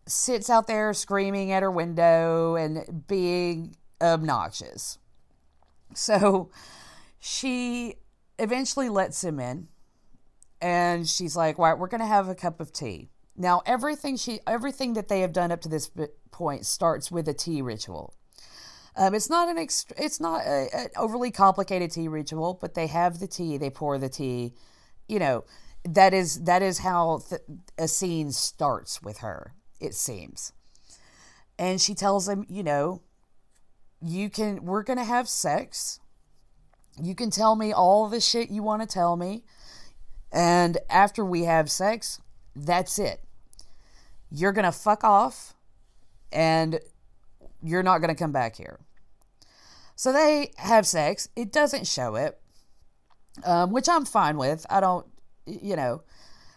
sits 0.08 0.50
out 0.50 0.66
there 0.66 0.92
screaming 0.92 1.52
at 1.52 1.62
her 1.62 1.70
window 1.70 2.56
and 2.56 3.06
being 3.06 3.76
obnoxious. 4.00 4.98
So 5.94 6.50
she 7.18 7.96
eventually 8.38 8.88
lets 8.88 9.22
him 9.24 9.40
in 9.40 9.68
and 10.60 11.08
she's 11.08 11.36
like, 11.36 11.58
"Right, 11.58 11.78
we're 11.78 11.88
going 11.88 12.00
to 12.00 12.06
have 12.06 12.28
a 12.28 12.34
cup 12.34 12.60
of 12.60 12.72
tea." 12.72 13.10
Now, 13.36 13.62
everything 13.66 14.16
she 14.16 14.40
everything 14.46 14.94
that 14.94 15.08
they 15.08 15.20
have 15.20 15.32
done 15.32 15.52
up 15.52 15.60
to 15.62 15.68
this 15.68 15.90
point 16.30 16.66
starts 16.66 17.10
with 17.10 17.28
a 17.28 17.34
tea 17.34 17.62
ritual. 17.62 18.14
Um, 18.96 19.14
it's 19.14 19.30
not 19.30 19.48
an 19.48 19.56
ext- 19.56 19.92
it's 19.96 20.18
not 20.18 20.44
an 20.44 20.88
overly 20.96 21.30
complicated 21.30 21.92
tea 21.92 22.08
ritual, 22.08 22.54
but 22.60 22.74
they 22.74 22.88
have 22.88 23.20
the 23.20 23.28
tea, 23.28 23.56
they 23.56 23.70
pour 23.70 23.96
the 23.96 24.08
tea. 24.08 24.54
You 25.06 25.20
know, 25.20 25.44
that 25.84 26.12
is 26.12 26.42
that 26.42 26.62
is 26.62 26.78
how 26.78 27.22
th- 27.28 27.42
a 27.78 27.86
scene 27.86 28.32
starts 28.32 29.00
with 29.00 29.18
her. 29.18 29.54
It 29.80 29.94
seems, 29.94 30.52
and 31.58 31.80
she 31.80 31.94
tells 31.94 32.28
him, 32.28 32.44
you 32.48 32.62
know, 32.62 33.02
you 34.00 34.28
can 34.28 34.64
we're 34.64 34.82
gonna 34.82 35.04
have 35.04 35.28
sex. 35.28 36.00
You 37.00 37.14
can 37.14 37.30
tell 37.30 37.54
me 37.54 37.72
all 37.72 38.08
the 38.08 38.20
shit 38.20 38.50
you 38.50 38.62
want 38.62 38.82
to 38.82 38.88
tell 38.88 39.16
me, 39.16 39.44
and 40.32 40.78
after 40.90 41.24
we 41.24 41.44
have 41.44 41.70
sex, 41.70 42.20
that's 42.56 42.98
it. 42.98 43.20
You're 44.30 44.52
gonna 44.52 44.72
fuck 44.72 45.04
off, 45.04 45.54
and 46.32 46.80
you're 47.62 47.84
not 47.84 47.98
gonna 47.98 48.14
come 48.14 48.32
back 48.32 48.56
here. 48.56 48.80
So 49.94 50.12
they 50.12 50.52
have 50.56 50.86
sex. 50.86 51.28
It 51.34 51.52
doesn't 51.52 51.86
show 51.86 52.14
it, 52.16 52.38
um, 53.44 53.72
which 53.72 53.88
I'm 53.88 54.04
fine 54.04 54.36
with. 54.38 54.66
I 54.70 54.80
don't, 54.80 55.06
you 55.46 55.76
know, 55.76 56.02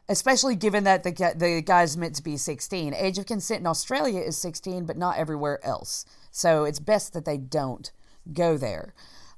especially 0.10 0.56
given 0.56 0.84
that 0.84 1.04
the 1.04 1.34
the 1.36 1.62
guy's 1.62 1.98
meant 1.98 2.16
to 2.16 2.24
be 2.24 2.38
16. 2.38 2.94
Age 2.94 3.18
of 3.18 3.26
consent 3.26 3.62
in 3.62 3.68
Australia 3.68 4.22
is 4.22 4.38
16, 4.38 4.86
but 4.86 4.98
not 4.98 5.18
everywhere 5.18 5.64
else. 5.66 6.06
So 6.32 6.64
it's 6.64 6.80
best 6.80 7.14
that 7.14 7.26
they 7.26 7.38
don't 7.38 7.92
go 8.34 8.58
there. 8.58 8.94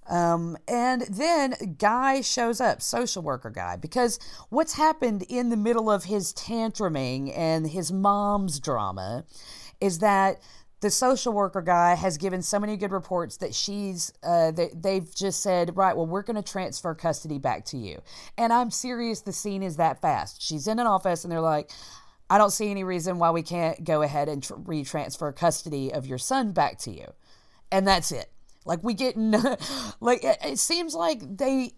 Um, 0.09 0.57
and 0.67 1.03
then 1.03 1.75
guy 1.77 2.21
shows 2.21 2.59
up, 2.59 2.81
social 2.81 3.23
worker 3.23 3.49
guy, 3.49 3.77
because 3.77 4.19
what's 4.49 4.73
happened 4.73 5.23
in 5.29 5.49
the 5.49 5.57
middle 5.57 5.89
of 5.89 6.05
his 6.05 6.33
tantruming 6.33 7.35
and 7.35 7.69
his 7.69 7.91
mom's 7.91 8.59
drama 8.59 9.23
is 9.79 9.99
that 9.99 10.41
the 10.83 10.91
social 10.91 11.31
worker 11.31 11.61
guy 11.61 11.95
has 11.95 12.17
given 12.17 12.41
so 12.41 12.59
many 12.59 12.75
good 12.75 12.91
reports 12.91 13.37
that 13.37 13.55
she's 13.55 14.11
uh, 14.21 14.51
they, 14.51 14.69
they've 14.75 15.15
just 15.15 15.41
said 15.41 15.77
right 15.77 15.95
well 15.95 16.05
we're 16.05 16.21
going 16.21 16.35
to 16.35 16.43
transfer 16.43 16.93
custody 16.93 17.39
back 17.39 17.63
to 17.63 17.77
you. 17.77 18.01
And 18.37 18.51
i'm 18.51 18.69
serious 18.69 19.21
the 19.21 19.31
scene 19.31 19.63
is 19.63 19.77
that 19.77 20.01
fast. 20.01 20.41
She's 20.41 20.67
in 20.67 20.79
an 20.79 20.85
office 20.85 21.23
and 21.23 21.31
they're 21.31 21.39
like 21.39 21.71
i 22.29 22.37
don't 22.37 22.51
see 22.51 22.69
any 22.69 22.83
reason 22.83 23.17
why 23.17 23.31
we 23.31 23.41
can't 23.41 23.85
go 23.85 24.01
ahead 24.01 24.27
and 24.27 24.43
tr- 24.43 24.55
retransfer 24.55 25.33
custody 25.33 25.93
of 25.93 26.05
your 26.05 26.17
son 26.17 26.51
back 26.51 26.77
to 26.79 26.91
you. 26.91 27.07
And 27.71 27.87
that's 27.87 28.11
it. 28.11 28.29
Like 28.65 28.83
we 28.83 28.93
get 28.93 29.15
no, 29.15 29.55
like 30.01 30.25
it, 30.25 30.37
it 30.43 30.59
seems 30.59 30.93
like 30.93 31.37
they 31.37 31.71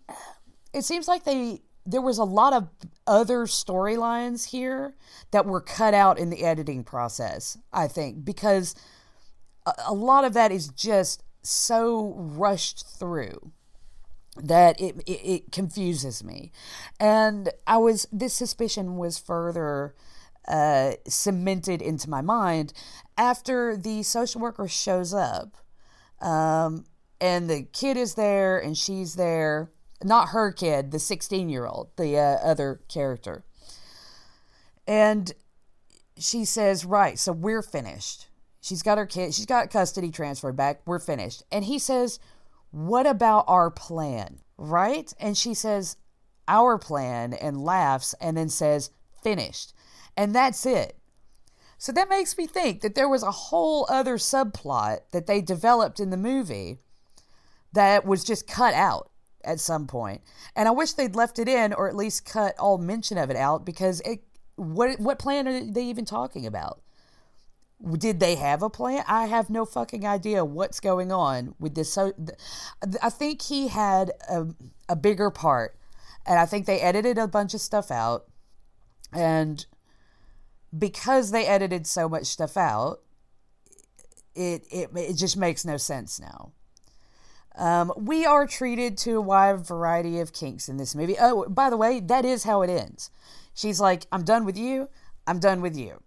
it 0.73 0.83
seems 0.83 1.07
like 1.07 1.25
they 1.25 1.61
there 1.85 2.01
was 2.01 2.17
a 2.17 2.23
lot 2.23 2.53
of 2.53 2.67
other 3.05 3.45
storylines 3.45 4.49
here 4.49 4.95
that 5.31 5.45
were 5.45 5.61
cut 5.61 5.93
out 5.93 6.17
in 6.17 6.29
the 6.29 6.43
editing 6.43 6.83
process 6.83 7.57
i 7.71 7.87
think 7.87 8.23
because 8.25 8.75
a 9.85 9.93
lot 9.93 10.23
of 10.23 10.33
that 10.33 10.51
is 10.51 10.67
just 10.69 11.23
so 11.41 12.13
rushed 12.17 12.85
through 12.87 13.51
that 14.37 14.79
it, 14.81 14.97
it, 15.05 15.11
it, 15.11 15.51
confuses 15.51 16.23
me. 16.23 16.51
And 16.99 17.49
I 17.65 17.77
was, 17.77 18.07
this 18.11 18.33
suspicion 18.33 18.97
was 18.97 19.17
further 19.17 19.95
uh, 20.47 20.93
cemented 21.07 21.81
into 21.81 22.09
my 22.09 22.21
mind 22.21 22.73
after 23.17 23.77
the 23.77 24.03
social 24.03 24.41
worker 24.41 24.67
shows 24.67 25.13
up 25.13 25.55
um, 26.21 26.85
and 27.21 27.49
the 27.49 27.63
kid 27.71 27.97
is 27.97 28.15
there 28.15 28.59
and 28.59 28.77
she's 28.77 29.15
there. 29.15 29.71
Not 30.03 30.29
her 30.29 30.51
kid, 30.51 30.91
the 30.91 30.99
16 30.99 31.49
year 31.49 31.65
old, 31.65 31.89
the 31.95 32.17
uh, 32.17 32.37
other 32.43 32.81
character. 32.87 33.43
And 34.87 35.33
she 36.17 36.45
says, 36.45 36.85
Right, 36.85 37.17
so 37.17 37.31
we're 37.31 37.61
finished. 37.61 38.27
She's 38.61 38.81
got 38.81 38.97
her 38.97 39.05
kid, 39.05 39.33
she's 39.33 39.45
got 39.45 39.69
custody 39.69 40.11
transferred 40.11 40.55
back. 40.55 40.81
We're 40.85 40.99
finished. 40.99 41.43
And 41.51 41.65
he 41.65 41.79
says, 41.79 42.19
What 42.71 43.07
about 43.07 43.45
our 43.47 43.69
plan? 43.69 44.39
Right? 44.57 45.13
And 45.19 45.37
she 45.37 45.53
says, 45.53 45.97
Our 46.47 46.77
plan, 46.77 47.33
and 47.33 47.63
laughs, 47.63 48.15
and 48.19 48.35
then 48.37 48.49
says, 48.49 48.91
Finished. 49.23 49.73
And 50.17 50.35
that's 50.35 50.65
it. 50.65 50.97
So 51.77 51.91
that 51.91 52.09
makes 52.09 52.37
me 52.37 52.47
think 52.47 52.81
that 52.81 52.95
there 52.95 53.09
was 53.09 53.23
a 53.23 53.31
whole 53.31 53.85
other 53.89 54.17
subplot 54.17 54.99
that 55.11 55.27
they 55.27 55.41
developed 55.41 55.99
in 55.99 56.09
the 56.09 56.17
movie 56.17 56.77
that 57.73 58.05
was 58.05 58.23
just 58.23 58.47
cut 58.47 58.73
out 58.73 59.11
at 59.45 59.59
some 59.59 59.87
point. 59.87 60.21
And 60.55 60.67
I 60.67 60.71
wish 60.71 60.93
they'd 60.93 61.15
left 61.15 61.39
it 61.39 61.47
in 61.47 61.73
or 61.73 61.87
at 61.87 61.95
least 61.95 62.25
cut 62.25 62.57
all 62.59 62.77
mention 62.77 63.17
of 63.17 63.29
it 63.29 63.37
out 63.37 63.65
because 63.65 64.01
it 64.01 64.23
what 64.55 64.99
what 64.99 65.19
plan 65.19 65.47
are 65.47 65.59
they 65.63 65.83
even 65.83 66.05
talking 66.05 66.45
about? 66.45 66.81
Did 67.97 68.19
they 68.19 68.35
have 68.35 68.63
a 68.63 68.69
plan? 68.69 69.03
I 69.07 69.25
have 69.25 69.49
no 69.49 69.65
fucking 69.65 70.05
idea 70.05 70.45
what's 70.45 70.79
going 70.79 71.11
on 71.11 71.55
with 71.59 71.75
this. 71.75 71.91
So, 71.91 72.13
I 73.01 73.09
think 73.09 73.41
he 73.41 73.67
had 73.67 74.11
a, 74.29 74.47
a 74.87 74.95
bigger 74.95 75.29
part, 75.29 75.77
and 76.25 76.39
I 76.39 76.45
think 76.45 76.65
they 76.65 76.79
edited 76.79 77.17
a 77.17 77.27
bunch 77.27 77.53
of 77.53 77.59
stuff 77.59 77.91
out. 77.91 78.27
And 79.11 79.65
because 80.77 81.31
they 81.31 81.45
edited 81.45 81.85
so 81.85 82.07
much 82.07 82.27
stuff 82.27 82.55
out, 82.55 83.01
it 84.35 84.65
it 84.71 84.89
it 84.95 85.17
just 85.17 85.35
makes 85.35 85.65
no 85.65 85.75
sense 85.75 86.19
now. 86.19 86.53
Um, 87.57 87.93
we 87.97 88.25
are 88.25 88.45
treated 88.45 88.97
to 88.99 89.17
a 89.17 89.21
wide 89.21 89.65
variety 89.65 90.19
of 90.19 90.33
kinks 90.33 90.67
in 90.67 90.77
this 90.77 90.93
movie. 90.93 91.15
Oh, 91.19 91.45
by 91.47 91.69
the 91.69 91.77
way, 91.77 91.99
that 92.01 92.25
is 92.25 92.43
how 92.43 92.61
it 92.61 92.69
ends. 92.69 93.09
She's 93.53 93.79
like, 93.79 94.05
"I'm 94.11 94.23
done 94.23 94.45
with 94.45 94.57
you. 94.57 94.89
I'm 95.25 95.39
done 95.39 95.61
with 95.61 95.77
you." 95.77 96.01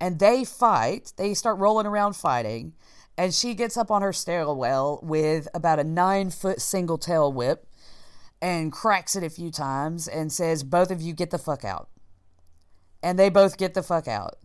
and 0.00 0.18
they 0.18 0.44
fight. 0.44 1.12
They 1.16 1.34
start 1.34 1.58
rolling 1.58 1.86
around 1.86 2.14
fighting, 2.14 2.74
and 3.16 3.34
she 3.34 3.54
gets 3.54 3.76
up 3.76 3.90
on 3.90 4.02
her 4.02 4.12
stairwell 4.12 5.00
with 5.02 5.48
about 5.54 5.78
a 5.78 5.84
nine 5.84 6.30
foot 6.30 6.60
single 6.60 6.98
tail 6.98 7.32
whip 7.32 7.66
and 8.42 8.72
cracks 8.72 9.16
it 9.16 9.24
a 9.24 9.30
few 9.30 9.50
times 9.50 10.06
and 10.06 10.30
says, 10.30 10.62
Both 10.62 10.90
of 10.90 11.00
you 11.00 11.14
get 11.14 11.30
the 11.30 11.38
fuck 11.38 11.64
out. 11.64 11.88
And 13.02 13.18
they 13.18 13.30
both 13.30 13.56
get 13.56 13.74
the 13.74 13.82
fuck 13.82 14.08
out. 14.08 14.36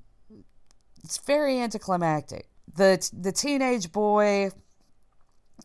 It's 1.04 1.18
very 1.18 1.60
anticlimactic. 1.60 2.48
The, 2.74 3.10
the 3.12 3.32
teenage 3.32 3.92
boy 3.92 4.52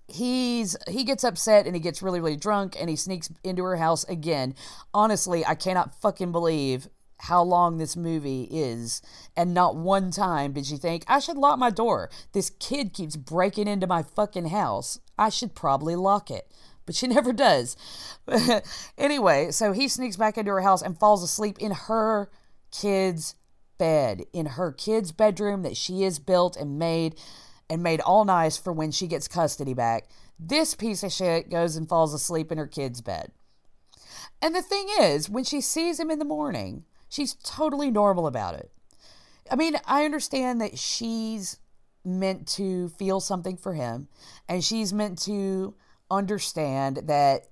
he's 0.09 0.77
he 0.89 1.05
gets 1.05 1.25
upset 1.25 1.67
and 1.67 1.75
he 1.75 1.81
gets 1.81 2.03
really 2.03 2.21
really 2.21 2.37
drunk 2.37 2.77
and 2.79 2.89
he 2.89 2.97
sneaks 2.97 3.31
into 3.43 3.63
her 3.65 3.77
house 3.77 4.05
again 4.05 4.55
honestly 4.95 5.45
i 5.47 5.55
cannot 5.55 5.95
fucking 6.01 6.33
believe 6.33 6.89
how 7.21 7.43
long 7.43 7.79
this 7.79 7.97
movie 7.97 8.47
is, 8.51 9.03
and 9.37 9.55
not 9.55 9.77
one 9.77 10.11
time 10.11 10.53
did 10.53 10.67
she 10.67 10.77
think, 10.77 11.05
I 11.09 11.19
should 11.19 11.37
lock 11.37 11.59
my 11.59 11.71
door. 11.71 12.11
This 12.33 12.51
kid 12.51 12.93
keeps 12.93 13.17
breaking 13.17 13.69
into 13.69 13.87
my 13.87 14.03
fucking 14.03 14.49
house. 14.49 15.01
I 15.19 15.31
should 15.31 15.55
probably 15.55 15.97
lock 15.97 16.31
it. 16.31 16.51
But 16.85 16.95
she 16.95 17.07
never 17.09 17.33
does. 17.33 17.77
anyway, 18.99 19.51
so 19.51 19.73
he 19.73 19.89
sneaks 19.89 20.17
back 20.17 20.37
into 20.37 20.53
her 20.53 20.61
house 20.61 20.83
and 20.83 20.99
falls 20.99 21.23
asleep 21.23 21.59
in 21.59 21.73
her 21.73 22.31
kid's 22.71 23.35
bed, 23.79 24.25
in 24.33 24.47
her 24.47 24.73
kid's 24.73 25.13
bedroom 25.13 25.63
that 25.63 25.77
she 25.77 26.03
has 26.03 26.19
built 26.19 26.57
and 26.57 26.79
made 26.79 27.15
and 27.69 27.83
made 27.83 28.01
all 28.01 28.25
nice 28.25 28.57
for 28.57 28.73
when 28.73 28.91
she 28.91 29.07
gets 29.07 29.29
custody 29.29 29.75
back. 29.75 30.09
This 30.39 30.75
piece 30.75 31.03
of 31.03 31.13
shit 31.13 31.51
goes 31.51 31.77
and 31.77 31.89
falls 31.89 32.15
asleep 32.15 32.53
in 32.53 32.59
her 32.59 32.67
kid's 32.67 33.01
bed. 33.01 33.33
And 34.43 34.55
the 34.55 34.63
thing 34.63 34.89
is, 35.01 35.31
when 35.31 35.45
she 35.45 35.61
sees 35.61 35.99
him 35.99 36.11
in 36.11 36.19
the 36.19 36.25
morning, 36.25 36.85
She's 37.09 37.35
totally 37.35 37.91
normal 37.91 38.27
about 38.27 38.55
it. 38.55 38.71
I 39.51 39.57
mean, 39.57 39.77
I 39.87 40.05
understand 40.05 40.61
that 40.61 40.79
she's 40.79 41.59
meant 42.05 42.47
to 42.49 42.89
feel 42.91 43.21
something 43.21 43.57
for 43.57 43.75
him, 43.75 44.09
and 44.49 44.63
she's 44.63 44.93
meant 44.93 45.21
to 45.23 45.75
understand 46.11 47.03
that 47.05 47.49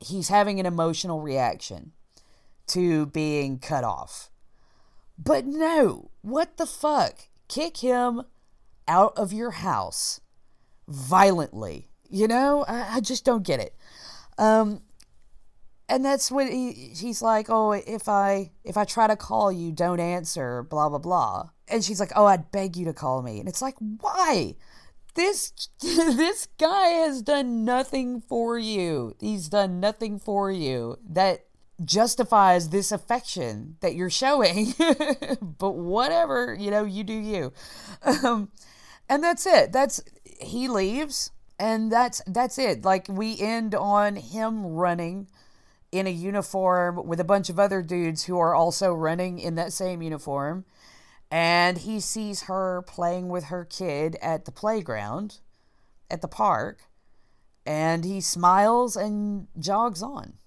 he's 0.00 0.28
having 0.28 0.60
an 0.60 0.66
emotional 0.66 1.20
reaction 1.20 1.92
to 2.68 3.06
being 3.06 3.58
cut 3.58 3.84
off. 3.84 4.30
But 5.18 5.46
no, 5.46 6.10
what 6.20 6.56
the 6.56 6.66
fuck? 6.66 7.28
Kick 7.48 7.78
him 7.78 8.22
out 8.92 9.16
of 9.16 9.32
your 9.32 9.52
house 9.52 10.20
violently. 10.86 11.88
You 12.10 12.28
know, 12.28 12.64
I, 12.68 12.96
I 12.96 13.00
just 13.00 13.24
don't 13.24 13.42
get 13.42 13.58
it. 13.58 13.74
Um, 14.36 14.82
and 15.88 16.04
that's 16.04 16.30
when 16.30 16.52
he, 16.52 16.72
he's 16.94 17.22
like, 17.22 17.46
"Oh, 17.48 17.72
if 17.72 18.08
I 18.08 18.50
if 18.64 18.76
I 18.76 18.84
try 18.84 19.06
to 19.06 19.16
call 19.16 19.50
you, 19.50 19.72
don't 19.72 20.00
answer." 20.00 20.62
Blah 20.62 20.90
blah 20.90 20.98
blah. 20.98 21.50
And 21.68 21.82
she's 21.82 22.00
like, 22.00 22.12
"Oh, 22.14 22.26
I'd 22.26 22.52
beg 22.52 22.76
you 22.76 22.84
to 22.84 22.92
call 22.92 23.22
me." 23.22 23.40
And 23.40 23.48
it's 23.48 23.62
like, 23.62 23.76
why? 23.78 24.56
This 25.14 25.52
this 25.80 26.48
guy 26.58 26.88
has 26.88 27.22
done 27.22 27.64
nothing 27.64 28.20
for 28.20 28.58
you. 28.58 29.14
He's 29.20 29.48
done 29.48 29.80
nothing 29.80 30.18
for 30.18 30.50
you 30.50 30.98
that 31.10 31.46
justifies 31.84 32.68
this 32.68 32.92
affection 32.92 33.76
that 33.80 33.94
you're 33.94 34.10
showing. 34.10 34.74
but 35.58 35.72
whatever, 35.72 36.56
you 36.58 36.70
know, 36.70 36.84
you 36.84 37.04
do 37.04 37.14
you. 37.14 37.52
Um, 38.02 38.50
and 39.12 39.22
that's 39.22 39.44
it. 39.44 39.72
That's 39.72 40.02
he 40.40 40.68
leaves 40.68 41.32
and 41.58 41.92
that's 41.92 42.22
that's 42.26 42.58
it. 42.58 42.82
Like 42.82 43.08
we 43.10 43.38
end 43.38 43.74
on 43.74 44.16
him 44.16 44.64
running 44.64 45.28
in 45.92 46.06
a 46.06 46.10
uniform 46.10 47.06
with 47.06 47.20
a 47.20 47.24
bunch 47.24 47.50
of 47.50 47.58
other 47.58 47.82
dudes 47.82 48.24
who 48.24 48.38
are 48.38 48.54
also 48.54 48.94
running 48.94 49.38
in 49.38 49.54
that 49.56 49.74
same 49.74 50.00
uniform. 50.00 50.64
And 51.30 51.76
he 51.76 52.00
sees 52.00 52.44
her 52.44 52.82
playing 52.86 53.28
with 53.28 53.44
her 53.44 53.66
kid 53.66 54.16
at 54.22 54.46
the 54.46 54.50
playground 54.50 55.40
at 56.10 56.22
the 56.22 56.28
park. 56.28 56.80
And 57.66 58.06
he 58.06 58.22
smiles 58.22 58.96
and 58.96 59.46
jogs 59.58 60.02
on. 60.02 60.38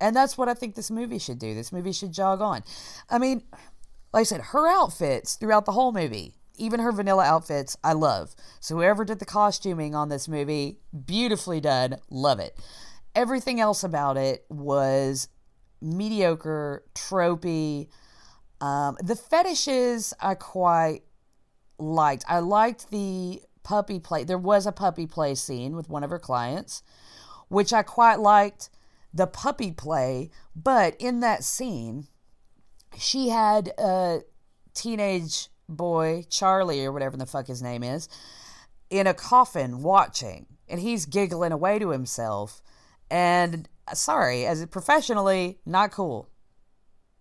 And 0.00 0.14
that's 0.14 0.38
what 0.38 0.48
I 0.48 0.54
think 0.54 0.76
this 0.76 0.90
movie 0.90 1.18
should 1.18 1.40
do. 1.40 1.52
This 1.52 1.72
movie 1.72 1.92
should 1.92 2.12
jog 2.12 2.40
on. 2.40 2.62
I 3.10 3.18
mean, 3.18 3.42
like 4.12 4.20
I 4.20 4.24
said, 4.24 4.40
her 4.40 4.68
outfits 4.68 5.34
throughout 5.34 5.64
the 5.64 5.72
whole 5.72 5.92
movie, 5.92 6.34
even 6.56 6.80
her 6.80 6.92
vanilla 6.92 7.24
outfits, 7.24 7.76
I 7.82 7.92
love. 7.92 8.34
So 8.60 8.76
whoever 8.76 9.04
did 9.04 9.18
the 9.18 9.24
costuming 9.24 9.94
on 9.94 10.08
this 10.08 10.28
movie, 10.28 10.78
beautifully 11.06 11.60
done. 11.60 11.96
Love 12.10 12.40
it. 12.40 12.58
Everything 13.14 13.60
else 13.60 13.84
about 13.84 14.16
it 14.16 14.44
was 14.48 15.28
mediocre, 15.80 16.84
tropey. 16.94 17.88
Um, 18.60 18.96
the 19.02 19.16
fetishes 19.16 20.14
I 20.20 20.34
quite 20.34 21.02
liked. 21.78 22.24
I 22.28 22.38
liked 22.38 22.90
the 22.90 23.42
puppy 23.62 23.98
play. 23.98 24.24
There 24.24 24.38
was 24.38 24.66
a 24.66 24.72
puppy 24.72 25.06
play 25.06 25.34
scene 25.34 25.74
with 25.76 25.88
one 25.88 26.04
of 26.04 26.10
her 26.10 26.18
clients, 26.18 26.82
which 27.48 27.72
I 27.72 27.82
quite 27.82 28.20
liked 28.20 28.70
the 29.12 29.26
puppy 29.26 29.72
play. 29.72 30.30
But 30.54 30.96
in 30.98 31.20
that 31.20 31.44
scene, 31.44 32.06
she 32.96 33.28
had 33.28 33.72
a 33.78 34.20
teenage 34.74 35.48
boy, 35.76 36.24
Charlie 36.28 36.84
or 36.84 36.92
whatever 36.92 37.16
the 37.16 37.26
fuck 37.26 37.46
his 37.46 37.62
name 37.62 37.82
is, 37.82 38.08
in 38.90 39.06
a 39.06 39.14
coffin 39.14 39.82
watching, 39.82 40.46
and 40.68 40.80
he's 40.80 41.06
giggling 41.06 41.52
away 41.52 41.78
to 41.78 41.90
himself. 41.90 42.62
And 43.10 43.68
uh, 43.88 43.94
sorry, 43.94 44.46
as 44.46 44.64
professionally, 44.66 45.58
not 45.66 45.90
cool. 45.92 46.28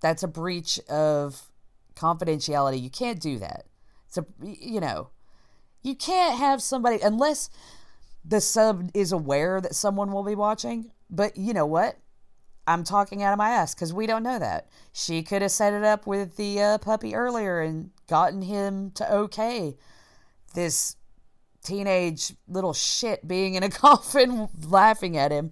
That's 0.02 0.24
a 0.24 0.28
breach 0.28 0.80
of 0.90 1.50
confidentiality. 1.96 2.82
You 2.82 2.90
can't 2.90 3.20
do 3.20 3.40
that. 3.40 3.66
It's 4.08 4.18
a, 4.18 4.26
you 4.44 4.80
know, 4.80 5.10
you 5.82 5.96
can't 5.96 6.38
have 6.38 6.62
somebody, 6.62 7.00
unless 7.02 7.50
the 8.24 8.42
sub 8.42 8.92
is 8.94 9.12
aware 9.12 9.62
that 9.62 9.76
someone 9.76 10.12
will 10.12 10.24
be 10.24 10.36
watching. 10.36 10.92
But 11.10 11.38
you 11.38 11.54
know 11.54 11.66
what? 11.66 11.98
I'm 12.68 12.84
talking 12.84 13.24
out 13.24 13.34
of 13.34 13.38
my 13.38 13.50
ass 13.50 13.74
because 13.74 13.94
we 13.94 14.08
don't 14.08 14.24
know 14.24 14.40
that. 14.40 14.68
She 14.94 15.24
could 15.24 15.42
have 15.42 15.52
set 15.52 15.74
it 15.74 15.84
up 15.84 16.06
with 16.06 16.36
the 16.36 16.62
uh, 16.62 16.78
puppy 16.78 17.16
earlier 17.16 17.62
and 17.62 17.92
gotten 18.08 18.42
him 18.42 18.92
to 18.92 19.14
okay. 19.14 19.78
This 20.54 20.96
teenage 21.64 22.34
little 22.48 22.74
shit 22.74 23.28
being 23.28 23.56
in 23.56 23.64
a 23.64 23.70
coffin 23.70 24.50
laughing 24.68 25.18
at 25.18 25.32
him 25.32 25.52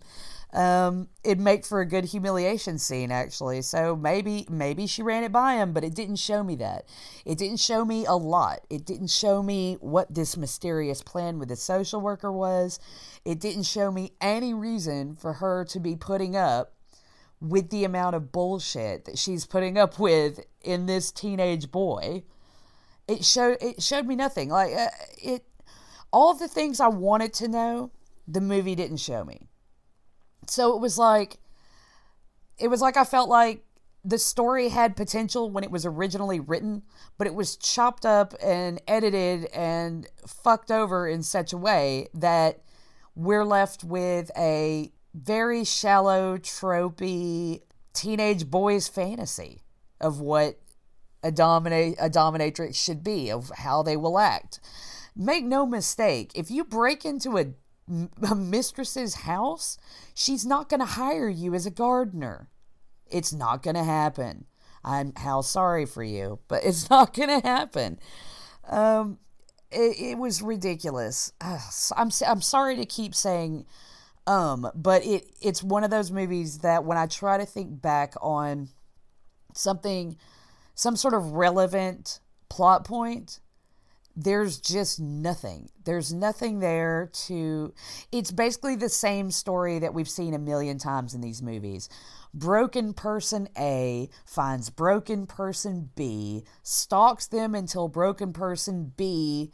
um, 0.52 1.10
it'd 1.24 1.39
make 1.39 1.63
for 1.63 1.80
a 1.80 1.86
good 1.86 2.06
humiliation 2.06 2.80
scene 2.80 3.12
actually. 3.12 3.62
So 3.62 3.95
maybe 3.95 4.48
maybe 4.50 4.88
she 4.88 5.04
ran 5.04 5.24
it 5.24 5.32
by 5.32 5.56
him 5.56 5.74
but 5.74 5.84
it 5.84 5.93
didn't 5.93 6.15
show 6.15 6.43
me 6.43 6.56
that. 6.56 6.86
It 7.26 7.38
didn't 7.38 7.60
show 7.60 7.86
me 7.86 8.06
a 8.06 8.15
lot. 8.15 8.62
It 8.69 8.86
didn't 8.86 9.12
show 9.12 9.43
me 9.43 9.78
what 9.80 10.13
this 10.13 10.38
mysterious 10.38 11.04
plan 11.04 11.38
with 11.38 11.50
the 11.50 11.56
social 11.56 12.02
worker 12.02 12.32
was. 12.32 12.80
It 13.26 13.39
didn't 13.39 13.63
show 13.63 13.91
me 13.91 14.13
any 14.19 14.54
reason 14.54 15.15
for 15.15 15.34
her 15.34 15.65
to 15.65 15.80
be 15.80 15.95
putting 15.95 16.36
up 16.36 16.74
with 17.41 17.69
the 17.69 17.84
amount 17.84 18.15
of 18.15 18.32
bullshit 18.32 19.06
that 19.06 19.17
she's 19.17 19.45
putting 19.45 19.78
up 19.78 19.97
with 19.97 20.45
in 20.62 20.86
this 20.86 21.12
teenage 21.12 21.71
boy 21.71 22.23
it 23.10 23.25
showed 23.25 23.58
it 23.60 23.82
showed 23.82 24.06
me 24.06 24.15
nothing. 24.15 24.49
Like 24.49 24.73
uh, 24.73 24.89
it 25.17 25.43
all 26.12 26.34
the 26.34 26.47
things 26.47 26.80
i 26.80 26.88
wanted 26.88 27.34
to 27.34 27.47
know 27.47 27.91
the 28.28 28.41
movie 28.41 28.75
didn't 28.75 28.97
show 28.97 29.25
me. 29.25 29.47
So 30.47 30.75
it 30.75 30.80
was 30.80 30.97
like 30.97 31.39
it 32.60 32.67
was 32.67 32.82
like 32.82 32.97
I 32.97 33.04
felt 33.04 33.28
like 33.28 33.65
the 34.06 34.19
story 34.19 34.69
had 34.69 34.95
potential 34.95 35.49
when 35.49 35.63
it 35.63 35.71
was 35.71 35.86
originally 35.86 36.39
written, 36.39 36.84
but 37.17 37.28
it 37.28 37.34
was 37.34 37.58
chopped 37.58 38.06
up 38.06 38.34
and 38.41 38.82
edited 38.88 39.45
and 39.45 40.08
fucked 40.25 40.71
over 40.71 41.08
in 41.08 41.21
such 41.23 41.52
a 41.52 41.58
way 41.58 42.08
that 42.13 42.62
we're 43.15 43.43
left 43.43 43.84
with 43.84 44.32
a 44.38 44.91
very 45.13 45.63
shallow, 45.63 46.38
tropey 46.38 47.62
teenage 47.93 48.50
boy's 48.50 48.88
fantasy 48.88 49.63
of 50.00 50.19
what 50.19 50.60
a 51.24 51.32
dominate 51.32 51.95
a 52.00 52.10
dominatrix 52.10 52.76
should 52.76 53.04
be, 53.04 53.30
of 53.30 53.50
how 53.50 53.84
they 53.84 53.98
will 53.98 54.19
act. 54.19 54.60
Make 55.15 55.43
no 55.43 55.65
mistake, 55.65 56.32
if 56.36 56.50
you 56.50 56.63
break 56.63 57.06
into 57.06 57.38
a 57.38 57.48
a 58.30 58.36
mistress's 58.36 59.15
house, 59.15 59.78
she's 60.13 60.45
not 60.45 60.69
going 60.69 60.80
to 60.80 60.86
hire 60.86 61.30
you 61.30 61.56
as 61.56 61.65
a 61.65 61.72
gardener. 61.72 62.50
It's 63.10 63.34
not 63.34 63.63
going 63.63 63.76
to 63.76 63.84
happen. 63.84 64.45
I'm 64.84 65.13
how 65.15 65.41
sorry 65.41 65.86
for 65.86 66.04
you, 66.04 66.39
but 66.48 66.63
it's 66.63 66.89
not 66.91 67.13
going 67.13 67.30
to 67.30 67.48
happen. 67.48 68.00
Um, 68.67 69.17
it, 69.72 70.00
it 70.00 70.17
was 70.17 70.41
ridiculous. 70.41 71.32
I'm 71.41 72.12
I'm 72.26 72.41
sorry 72.41 72.76
to 72.76 72.86
keep 72.86 73.13
saying 73.15 73.65
um, 74.30 74.70
but 74.76 75.04
it 75.04 75.26
it's 75.42 75.63
one 75.63 75.84
of 75.84 75.89
those 75.89 76.12
movies 76.12 76.60
that 76.60 76.86
when 76.86 77.00
I 77.00 77.08
try 77.08 77.39
to 77.39 77.48
think 77.48 77.82
back 77.82 78.13
on 78.22 78.70
something, 79.56 80.18
some 80.76 80.96
sort 80.96 81.15
of 81.15 81.32
relevant 81.32 82.20
plot 82.48 82.86
point, 82.86 83.39
there's 84.15 84.60
just 84.60 85.00
nothing. 85.00 85.72
There's 85.84 86.13
nothing 86.13 86.60
there 86.60 87.10
to. 87.26 87.74
It's 88.12 88.30
basically 88.30 88.76
the 88.76 88.88
same 88.88 89.32
story 89.32 89.80
that 89.80 89.96
we've 89.96 90.08
seen 90.08 90.36
a 90.36 90.39
million 90.39 90.78
times 90.78 91.15
in 91.15 91.22
these 91.22 91.42
movies. 91.42 91.89
Broken 92.32 92.94
person 92.94 93.50
A 93.58 94.10
finds 94.28 94.70
broken 94.70 95.26
person 95.26 95.89
B, 95.96 96.44
stalks 96.62 97.26
them 97.26 97.56
until 97.56 97.88
broken 97.88 98.32
person 98.32 98.94
B 98.96 99.52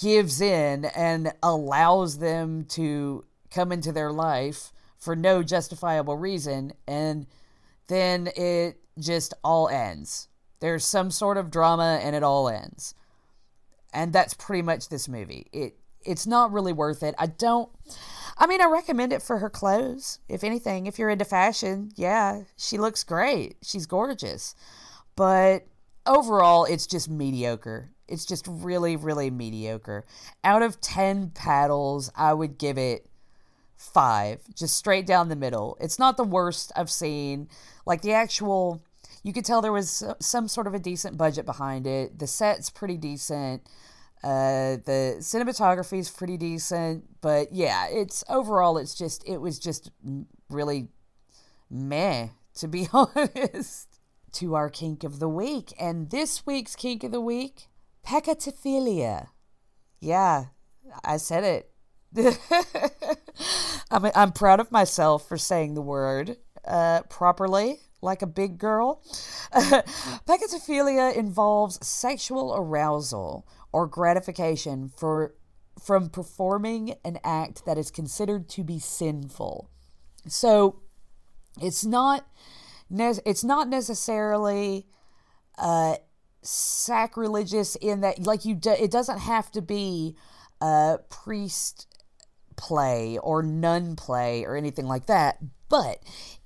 gives 0.00 0.40
in 0.40 0.86
and 0.86 1.34
allows 1.42 2.18
them 2.18 2.64
to 2.70 3.26
come 3.52 3.72
into 3.72 3.92
their 3.92 4.12
life 4.12 4.72
for 4.98 5.16
no 5.16 5.42
justifiable 5.42 6.16
reason. 6.16 6.72
And 6.86 7.26
then 7.88 8.28
it 8.36 8.78
just 8.98 9.34
all 9.42 9.68
ends. 9.68 10.28
There's 10.60 10.84
some 10.84 11.10
sort 11.10 11.36
of 11.36 11.50
drama 11.50 12.00
and 12.02 12.14
it 12.14 12.22
all 12.22 12.48
ends 12.48 12.94
and 13.92 14.12
that's 14.12 14.34
pretty 14.34 14.62
much 14.62 14.88
this 14.88 15.08
movie. 15.08 15.46
It 15.52 15.76
it's 16.04 16.26
not 16.26 16.52
really 16.52 16.72
worth 16.72 17.02
it. 17.04 17.14
I 17.16 17.26
don't. 17.26 17.70
I 18.36 18.48
mean, 18.48 18.60
I 18.60 18.66
recommend 18.66 19.12
it 19.12 19.22
for 19.22 19.38
her 19.38 19.50
clothes. 19.50 20.18
If 20.28 20.42
anything, 20.42 20.86
if 20.86 20.98
you're 20.98 21.10
into 21.10 21.24
fashion, 21.24 21.92
yeah, 21.94 22.42
she 22.56 22.76
looks 22.76 23.04
great. 23.04 23.56
She's 23.62 23.86
gorgeous. 23.86 24.56
But 25.14 25.66
overall, 26.06 26.64
it's 26.64 26.88
just 26.88 27.08
mediocre. 27.08 27.92
It's 28.08 28.24
just 28.24 28.48
really, 28.48 28.96
really 28.96 29.30
mediocre. 29.30 30.04
Out 30.42 30.62
of 30.62 30.80
10 30.80 31.30
paddles, 31.30 32.10
I 32.16 32.34
would 32.34 32.58
give 32.58 32.78
it 32.78 33.08
five, 33.82 34.40
just 34.54 34.76
straight 34.76 35.06
down 35.06 35.28
the 35.28 35.36
middle. 35.36 35.76
It's 35.80 35.98
not 35.98 36.16
the 36.16 36.24
worst 36.24 36.72
I've 36.76 36.90
seen. 36.90 37.48
Like 37.84 38.02
the 38.02 38.12
actual, 38.12 38.84
you 39.22 39.32
could 39.32 39.44
tell 39.44 39.60
there 39.60 39.72
was 39.72 40.04
some 40.20 40.48
sort 40.48 40.66
of 40.66 40.74
a 40.74 40.78
decent 40.78 41.18
budget 41.18 41.44
behind 41.44 41.86
it. 41.86 42.18
The 42.18 42.26
set's 42.26 42.70
pretty 42.70 42.96
decent. 42.96 43.62
Uh, 44.22 44.78
the 44.86 45.16
cinematography 45.18 45.98
is 45.98 46.08
pretty 46.08 46.36
decent, 46.36 47.04
but 47.20 47.52
yeah, 47.52 47.88
it's 47.90 48.22
overall, 48.28 48.78
it's 48.78 48.94
just, 48.94 49.26
it 49.28 49.38
was 49.38 49.58
just 49.58 49.90
really 50.48 50.88
meh, 51.68 52.28
to 52.54 52.68
be 52.68 52.86
honest. 52.92 53.88
to 54.32 54.54
our 54.54 54.70
kink 54.70 55.02
of 55.04 55.18
the 55.18 55.28
week. 55.28 55.74
And 55.78 56.10
this 56.10 56.46
week's 56.46 56.76
kink 56.76 57.02
of 57.04 57.10
the 57.10 57.20
week, 57.20 57.68
peccatophilia. 58.06 59.28
Yeah, 60.00 60.46
I 61.04 61.16
said 61.16 61.44
it. 61.44 61.68
I'm, 63.92 64.10
I'm 64.14 64.32
proud 64.32 64.58
of 64.58 64.72
myself 64.72 65.28
for 65.28 65.36
saying 65.36 65.74
the 65.74 65.82
word 65.82 66.38
uh, 66.66 67.02
properly, 67.10 67.80
like 68.00 68.22
a 68.22 68.26
big 68.26 68.58
girl. 68.58 69.02
Peccatophilia 69.52 71.14
involves 71.14 71.86
sexual 71.86 72.54
arousal 72.56 73.46
or 73.72 73.86
gratification 73.86 74.88
for 74.88 75.34
from 75.82 76.10
performing 76.10 76.94
an 77.04 77.18
act 77.24 77.64
that 77.66 77.78
is 77.78 77.90
considered 77.90 78.48
to 78.48 78.62
be 78.62 78.78
sinful. 78.78 79.70
So 80.28 80.80
it's 81.60 81.84
not 81.84 82.26
it's 82.90 83.44
not 83.44 83.68
necessarily 83.68 84.86
uh, 85.58 85.96
sacrilegious 86.42 87.76
in 87.76 88.00
that 88.02 88.20
like 88.20 88.44
you 88.44 88.54
do, 88.54 88.70
it 88.70 88.90
doesn't 88.90 89.18
have 89.18 89.50
to 89.52 89.62
be 89.62 90.16
uh, 90.60 90.98
priest 91.08 91.86
play 92.56 93.18
or 93.18 93.42
nun 93.42 93.96
play 93.96 94.44
or 94.44 94.56
anything 94.56 94.86
like 94.86 95.06
that 95.06 95.38
but 95.68 95.98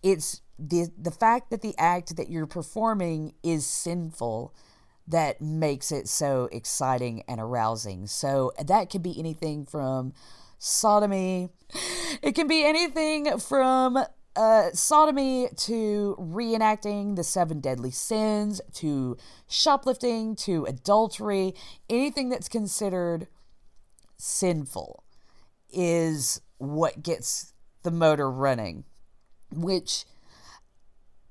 it's 0.03 0.43
the 0.59 0.91
the 0.97 1.11
fact 1.11 1.51
that 1.51 1.63
the 1.63 1.75
act 1.79 2.17
that 2.17 2.29
you're 2.29 2.47
performing 2.47 3.35
is 3.43 3.67
sinful 3.67 4.55
that 5.09 5.41
makes 5.41 5.93
it 5.93 6.09
so 6.09 6.49
exciting 6.51 7.23
and 7.29 7.41
arousing. 7.41 8.07
So 8.07 8.53
that 8.65 8.91
could 8.91 9.03
be 9.03 9.19
anything 9.19 9.65
from 9.65 10.13
sodomy. 10.59 11.51
It 12.23 12.35
can 12.35 12.49
be 12.49 12.65
anything 12.65 13.39
from 13.39 13.99
uh, 14.37 14.71
sodomy 14.73 15.49
to 15.57 16.17
reenacting 16.19 17.17
the 17.17 17.25
seven 17.25 17.61
deadly 17.61 17.91
sins 17.91 18.61
to 18.75 19.17
shoplifting 19.49 20.35
to 20.37 20.65
adultery. 20.65 21.55
Anything 21.91 22.29
that's 22.29 22.49
considered 22.49 23.29
sinful 24.17 25.05
is 25.71 26.41
what 26.59 27.03
gets 27.03 27.53
the 27.83 27.91
motor 27.91 28.31
running, 28.31 28.85
which 29.51 30.05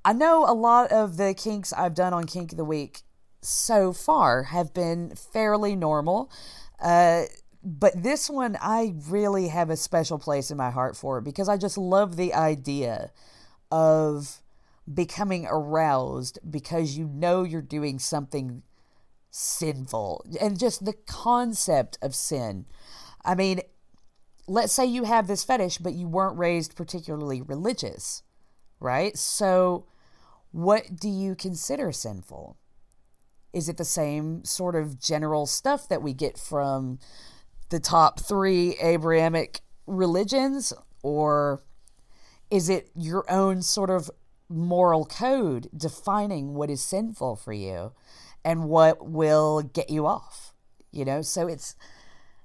I 0.04 0.12
know 0.12 0.44
a 0.48 0.54
lot 0.54 0.92
of 0.92 1.16
the 1.16 1.34
kinks 1.34 1.72
I've 1.72 1.94
done 1.94 2.12
on 2.12 2.24
Kink 2.24 2.52
of 2.52 2.58
the 2.58 2.64
Week 2.64 3.02
so 3.42 3.92
far 3.92 4.44
have 4.44 4.72
been 4.72 5.14
fairly 5.14 5.76
normal. 5.76 6.30
Uh, 6.80 7.24
but 7.62 8.02
this 8.02 8.30
one, 8.30 8.56
I 8.60 8.94
really 9.08 9.48
have 9.48 9.70
a 9.70 9.76
special 9.76 10.18
place 10.18 10.50
in 10.50 10.56
my 10.56 10.70
heart 10.70 10.96
for 10.96 11.20
because 11.20 11.48
I 11.48 11.56
just 11.56 11.76
love 11.76 12.16
the 12.16 12.32
idea 12.32 13.10
of 13.72 14.42
becoming 14.92 15.46
aroused 15.50 16.38
because 16.48 16.96
you 16.96 17.08
know 17.08 17.42
you're 17.42 17.62
doing 17.62 17.98
something 17.98 18.62
sinful 19.30 20.24
and 20.40 20.58
just 20.58 20.84
the 20.84 20.94
concept 21.06 21.98
of 22.00 22.14
sin. 22.14 22.66
I 23.24 23.34
mean, 23.34 23.60
let's 24.46 24.72
say 24.72 24.84
you 24.84 25.04
have 25.04 25.26
this 25.26 25.44
fetish, 25.44 25.78
but 25.78 25.94
you 25.94 26.08
weren't 26.08 26.38
raised 26.38 26.76
particularly 26.76 27.42
religious, 27.42 28.22
right? 28.80 29.16
So, 29.16 29.86
what 30.52 30.96
do 30.96 31.08
you 31.08 31.34
consider 31.34 31.92
sinful? 31.92 32.56
Is 33.52 33.68
it 33.68 33.76
the 33.76 33.84
same 33.84 34.44
sort 34.44 34.74
of 34.74 35.00
general 35.00 35.46
stuff 35.46 35.88
that 35.88 36.02
we 36.02 36.12
get 36.12 36.38
from 36.38 36.98
the 37.70 37.80
top 37.80 38.20
three 38.20 38.76
Abrahamic 38.80 39.60
religions? 39.86 40.72
Or 41.02 41.62
is 42.50 42.68
it 42.68 42.90
your 42.94 43.24
own 43.30 43.62
sort 43.62 43.90
of 43.90 44.10
moral 44.48 45.04
code 45.04 45.68
defining 45.76 46.54
what 46.54 46.70
is 46.70 46.82
sinful 46.82 47.36
for 47.36 47.52
you 47.52 47.92
and 48.44 48.68
what 48.68 49.08
will 49.08 49.62
get 49.62 49.90
you 49.90 50.06
off? 50.06 50.52
You 50.92 51.04
know, 51.04 51.22
so 51.22 51.46
it's 51.46 51.74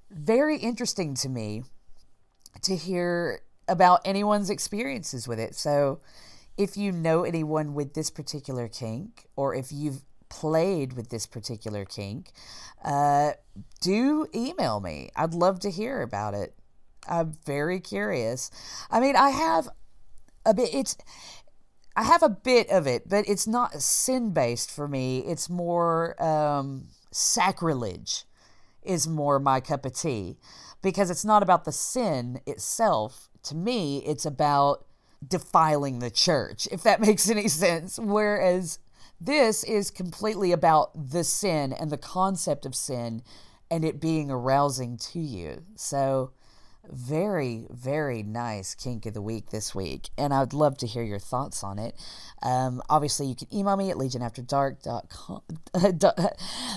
very 0.10 0.58
interesting 0.58 1.14
to 1.16 1.30
me 1.30 1.64
to 2.64 2.76
hear 2.76 3.42
about 3.68 4.02
anyone's 4.06 4.50
experiences 4.50 5.28
with 5.28 5.40
it. 5.40 5.56
So, 5.56 6.02
if 6.58 6.78
you 6.78 6.92
know 6.92 7.24
anyone 7.24 7.74
with 7.74 7.94
this 7.94 8.10
particular 8.10 8.68
kink, 8.68 9.28
or 9.36 9.56
if 9.56 9.72
you've 9.72 10.04
played 10.30 10.94
with 10.94 11.10
this 11.10 11.26
particular 11.26 11.86
kink, 11.86 12.32
uh, 12.84 13.32
do 13.80 14.28
email 14.34 14.80
me. 14.80 15.10
I'd 15.16 15.34
love 15.34 15.60
to 15.62 15.72
hear 15.72 16.02
about 16.02 16.34
it. 16.34 16.54
I'm 17.08 17.38
very 17.46 17.80
curious. 17.80 18.52
I 18.90 19.00
mean, 19.00 19.16
I 19.16 19.30
have 19.30 19.70
a 20.46 20.54
bit, 20.54 20.74
it's, 20.74 20.98
I 21.96 22.04
have 22.04 22.24
a 22.24 22.30
bit 22.30 22.70
of 22.70 22.88
it, 22.88 23.10
but 23.10 23.28
it's 23.28 23.48
not 23.48 23.82
sin 23.82 24.32
based 24.32 24.72
for 24.72 24.88
me. 24.88 25.20
It's 25.20 25.50
more 25.50 26.22
um, 26.24 26.88
sacrilege, 27.12 28.26
is 28.84 29.08
more 29.08 29.40
my 29.40 29.60
cup 29.60 29.86
of 29.86 29.94
tea 29.94 30.38
because 30.82 31.10
it's 31.10 31.26
not 31.26 31.44
about 31.44 31.66
the 31.66 31.72
sin 31.72 32.42
itself. 32.46 33.30
To 33.44 33.56
me, 33.56 34.00
it's 34.06 34.26
about 34.26 34.86
defiling 35.26 36.00
the 36.00 36.10
church, 36.12 36.68
if 36.72 36.84
that 36.84 37.02
makes 37.08 37.30
any 37.30 37.48
sense. 37.48 38.00
Whereas 38.00 38.80
this 39.20 39.64
is 39.64 39.92
completely 39.92 40.52
about 40.52 41.10
the 41.12 41.24
sin 41.24 41.74
and 41.74 41.92
the 41.92 41.98
concept 41.98 42.66
of 42.66 42.76
sin 42.76 43.22
and 43.70 43.86
it 43.86 44.02
being 44.02 44.30
arousing 44.30 44.98
to 44.98 45.20
you. 45.20 45.64
So, 45.76 46.32
very, 46.90 47.68
very 47.70 48.24
nice 48.24 48.76
kink 48.76 49.06
of 49.06 49.14
the 49.14 49.22
week 49.22 49.50
this 49.50 49.76
week. 49.76 50.10
And 50.18 50.34
I'd 50.34 50.54
love 50.54 50.78
to 50.80 50.88
hear 50.88 51.04
your 51.04 51.20
thoughts 51.20 51.64
on 51.64 51.80
it. 51.80 51.96
Um, 52.42 52.82
obviously, 52.90 53.28
you 53.28 53.36
can 53.36 53.54
email 53.54 53.78
me 53.78 53.92
at 53.92 53.98
legionafterdark.com, 53.98 55.42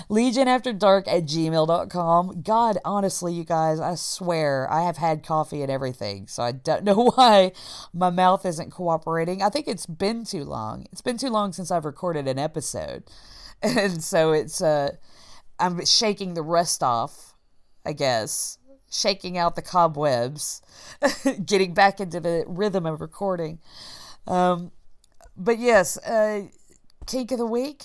legionafterdark 0.09 1.07
at 1.07 1.23
gmail.com. 1.23 2.41
God, 2.41 2.77
honestly, 2.85 3.33
you 3.33 3.43
guys, 3.43 3.79
I 3.79 3.95
swear 3.95 4.71
I 4.71 4.83
have 4.83 4.97
had 4.97 5.23
coffee 5.23 5.61
and 5.61 5.71
everything. 5.71 6.27
So 6.27 6.43
I 6.43 6.51
don't 6.51 6.83
know 6.85 7.11
why 7.15 7.51
my 7.93 8.09
mouth 8.09 8.45
isn't 8.45 8.71
cooperating. 8.71 9.41
I 9.41 9.49
think 9.49 9.67
it's 9.67 9.85
been 9.85 10.23
too 10.23 10.43
long. 10.43 10.85
It's 10.91 11.01
been 11.01 11.17
too 11.17 11.29
long 11.29 11.51
since 11.53 11.71
I've 11.71 11.85
recorded 11.85 12.27
an 12.27 12.39
episode. 12.39 13.03
And 13.63 14.03
so 14.03 14.33
it's, 14.33 14.61
uh, 14.61 14.97
I'm 15.57 15.83
shaking 15.85 16.33
the 16.33 16.43
rust 16.43 16.83
off, 16.83 17.33
I 17.85 17.93
guess 17.93 18.59
shaking 18.95 19.37
out 19.37 19.55
the 19.55 19.61
cobwebs, 19.61 20.61
getting 21.45 21.73
back 21.73 21.99
into 21.99 22.19
the 22.19 22.43
rhythm 22.47 22.85
of 22.85 23.01
recording. 23.01 23.59
Um, 24.27 24.71
but 25.35 25.59
yes, 25.59 25.97
uh, 25.97 26.47
kink 27.05 27.31
of 27.31 27.37
the 27.37 27.45
week. 27.45 27.83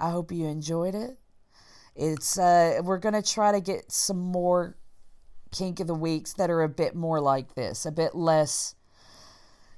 I 0.00 0.10
hope 0.10 0.32
you 0.32 0.46
enjoyed 0.46 0.94
it. 0.94 1.18
It's 1.94 2.38
uh, 2.38 2.80
we're 2.84 2.98
gonna 2.98 3.22
try 3.22 3.52
to 3.52 3.60
get 3.60 3.90
some 3.90 4.18
more 4.18 4.76
kink 5.50 5.80
of 5.80 5.86
the 5.86 5.94
weeks 5.94 6.34
that 6.34 6.50
are 6.50 6.62
a 6.62 6.68
bit 6.68 6.94
more 6.94 7.20
like 7.20 7.54
this, 7.54 7.84
a 7.84 7.90
bit 7.90 8.14
less 8.14 8.74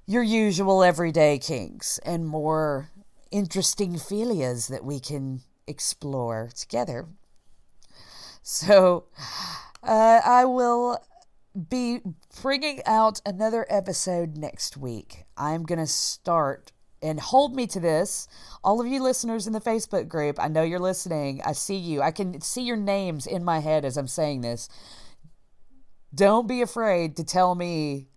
your 0.06 0.22
usual 0.22 0.82
everyday 0.82 1.38
kinks, 1.38 1.98
and 1.98 2.26
more 2.26 2.90
interesting 3.30 3.96
philias 3.96 4.66
that 4.68 4.84
we 4.84 4.98
can 4.98 5.40
explore 5.66 6.50
together. 6.58 7.06
So, 8.42 9.04
uh, 9.82 10.20
I 10.24 10.44
will 10.44 10.98
be 11.68 12.00
bringing 12.42 12.80
out 12.86 13.20
another 13.26 13.66
episode 13.68 14.36
next 14.36 14.76
week. 14.76 15.24
I'm 15.36 15.64
going 15.64 15.78
to 15.78 15.86
start 15.86 16.72
and 17.02 17.18
hold 17.18 17.54
me 17.54 17.66
to 17.68 17.80
this. 17.80 18.28
All 18.62 18.80
of 18.80 18.86
you 18.86 19.02
listeners 19.02 19.46
in 19.46 19.52
the 19.52 19.60
Facebook 19.60 20.06
group, 20.08 20.38
I 20.38 20.48
know 20.48 20.62
you're 20.62 20.78
listening. 20.78 21.40
I 21.44 21.52
see 21.52 21.76
you. 21.76 22.02
I 22.02 22.10
can 22.10 22.40
see 22.40 22.62
your 22.62 22.76
names 22.76 23.26
in 23.26 23.42
my 23.42 23.60
head 23.60 23.84
as 23.84 23.96
I'm 23.96 24.08
saying 24.08 24.42
this. 24.42 24.68
Don't 26.14 26.46
be 26.46 26.60
afraid 26.60 27.16
to 27.16 27.24
tell 27.24 27.54
me 27.54 28.08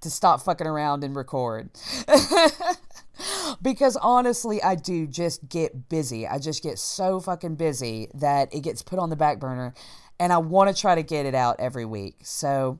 to 0.00 0.10
stop 0.10 0.42
fucking 0.42 0.66
around 0.66 1.04
and 1.04 1.16
record. 1.16 1.70
because 3.62 3.96
honestly, 3.96 4.62
I 4.62 4.74
do 4.74 5.06
just 5.06 5.48
get 5.48 5.88
busy. 5.88 6.26
I 6.26 6.38
just 6.38 6.62
get 6.62 6.78
so 6.78 7.20
fucking 7.20 7.56
busy 7.56 8.08
that 8.14 8.54
it 8.54 8.60
gets 8.60 8.82
put 8.82 8.98
on 8.98 9.10
the 9.10 9.16
back 9.16 9.40
burner 9.40 9.74
and 10.18 10.32
I 10.32 10.38
want 10.38 10.74
to 10.74 10.80
try 10.80 10.94
to 10.94 11.02
get 11.02 11.26
it 11.26 11.34
out 11.34 11.56
every 11.58 11.84
week. 11.84 12.16
So 12.22 12.78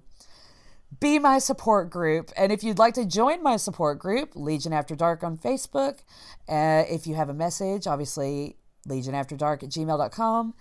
be 1.00 1.18
my 1.18 1.38
support 1.38 1.90
group. 1.90 2.30
And 2.36 2.52
if 2.52 2.62
you'd 2.62 2.78
like 2.78 2.94
to 2.94 3.04
join 3.04 3.42
my 3.42 3.56
support 3.56 3.98
group, 3.98 4.32
Legion 4.34 4.72
After 4.72 4.94
Dark 4.94 5.24
on 5.24 5.38
Facebook, 5.38 6.00
uh, 6.48 6.84
if 6.88 7.06
you 7.06 7.14
have 7.14 7.28
a 7.28 7.34
message, 7.34 7.86
obviously, 7.86 8.56
legion 8.86 9.14
legionafterdark 9.14 9.62
at 9.62 9.70
gmail.com. 9.70 10.54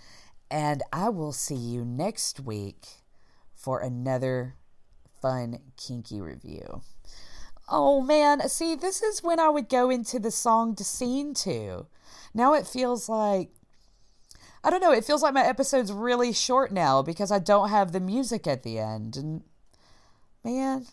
And 0.50 0.82
I 0.92 1.08
will 1.08 1.32
see 1.32 1.54
you 1.54 1.84
next 1.84 2.40
week 2.40 2.86
for 3.54 3.80
another 3.80 4.56
fun, 5.20 5.58
kinky 5.76 6.20
review. 6.20 6.82
Oh 7.68 8.02
man, 8.02 8.46
see, 8.48 8.74
this 8.74 9.02
is 9.02 9.22
when 9.22 9.40
I 9.40 9.48
would 9.48 9.70
go 9.70 9.88
into 9.88 10.18
the 10.18 10.30
song 10.30 10.74
to 10.76 10.84
scene 10.84 11.32
to. 11.34 11.86
Now 12.34 12.52
it 12.52 12.66
feels 12.66 13.08
like 13.08 13.53
I 14.64 14.70
don't 14.70 14.80
know, 14.80 14.92
it 14.92 15.04
feels 15.04 15.22
like 15.22 15.34
my 15.34 15.44
episode's 15.44 15.92
really 15.92 16.32
short 16.32 16.72
now 16.72 17.02
because 17.02 17.30
I 17.30 17.38
don't 17.38 17.68
have 17.68 17.92
the 17.92 18.00
music 18.00 18.46
at 18.46 18.62
the 18.62 18.78
end. 18.78 19.14
And 19.16 19.42
man, 20.42 20.86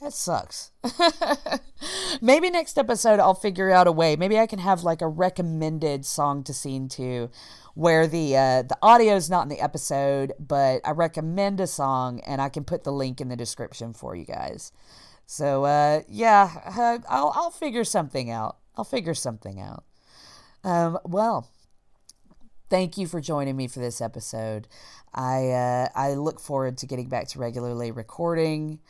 that 0.00 0.12
sucks. 0.12 0.70
Maybe 2.22 2.48
next 2.48 2.78
episode 2.78 3.18
I'll 3.18 3.34
figure 3.34 3.70
out 3.70 3.88
a 3.88 3.92
way. 3.92 4.14
Maybe 4.14 4.38
I 4.38 4.46
can 4.46 4.60
have 4.60 4.84
like 4.84 5.02
a 5.02 5.08
recommended 5.08 6.06
song 6.06 6.44
to 6.44 6.54
scene 6.54 6.88
to 6.90 7.28
where 7.74 8.06
the 8.06 8.36
uh, 8.36 8.62
the 8.62 8.78
audio 8.82 9.16
is 9.16 9.30
not 9.30 9.42
in 9.42 9.48
the 9.48 9.60
episode, 9.60 10.32
but 10.38 10.80
I 10.84 10.90
recommend 10.90 11.60
a 11.60 11.66
song, 11.66 12.20
and 12.20 12.40
I 12.40 12.48
can 12.48 12.64
put 12.64 12.84
the 12.84 12.92
link 12.92 13.20
in 13.20 13.28
the 13.28 13.36
description 13.36 13.94
for 13.94 14.14
you 14.14 14.24
guys. 14.24 14.72
So 15.26 15.64
uh, 15.64 16.02
yeah, 16.08 16.50
uh, 16.66 16.98
I'll 17.08 17.32
I'll 17.34 17.50
figure 17.50 17.84
something 17.84 18.30
out. 18.30 18.58
I'll 18.76 18.84
figure 18.84 19.14
something 19.14 19.60
out. 19.60 19.84
Um, 20.64 20.98
well, 21.04 21.48
thank 22.72 22.96
you 22.96 23.06
for 23.06 23.20
joining 23.20 23.54
me 23.54 23.68
for 23.68 23.80
this 23.80 24.00
episode. 24.00 24.66
I 25.14 25.50
uh, 25.50 25.88
I 25.94 26.14
look 26.14 26.40
forward 26.40 26.78
to 26.78 26.86
getting 26.86 27.10
back 27.10 27.28
to 27.28 27.38
regularly 27.38 27.90
recording, 27.90 28.80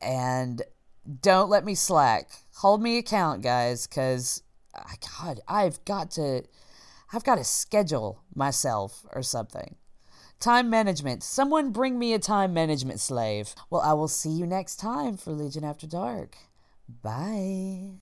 and 0.00 0.62
don't 1.20 1.50
let 1.50 1.64
me 1.64 1.74
slack. 1.74 2.30
Hold 2.58 2.80
me 2.80 2.96
account, 2.96 3.42
guys, 3.42 3.88
because 3.88 4.42
God, 5.18 5.40
I've 5.48 5.84
got 5.84 6.12
to 6.12 6.44
I've 7.12 7.24
got 7.24 7.38
to 7.38 7.44
schedule 7.44 8.22
myself 8.36 9.04
or 9.12 9.24
something. 9.24 9.74
Time 10.38 10.70
management. 10.70 11.24
Someone 11.24 11.72
bring 11.72 11.98
me 11.98 12.14
a 12.14 12.20
time 12.20 12.54
management 12.54 13.00
slave. 13.00 13.56
Well, 13.68 13.80
I 13.80 13.94
will 13.94 14.06
see 14.06 14.30
you 14.30 14.46
next 14.46 14.76
time 14.76 15.16
for 15.16 15.32
Legion 15.32 15.64
After 15.64 15.88
Dark. 15.88 16.36
Bye. 17.02 17.94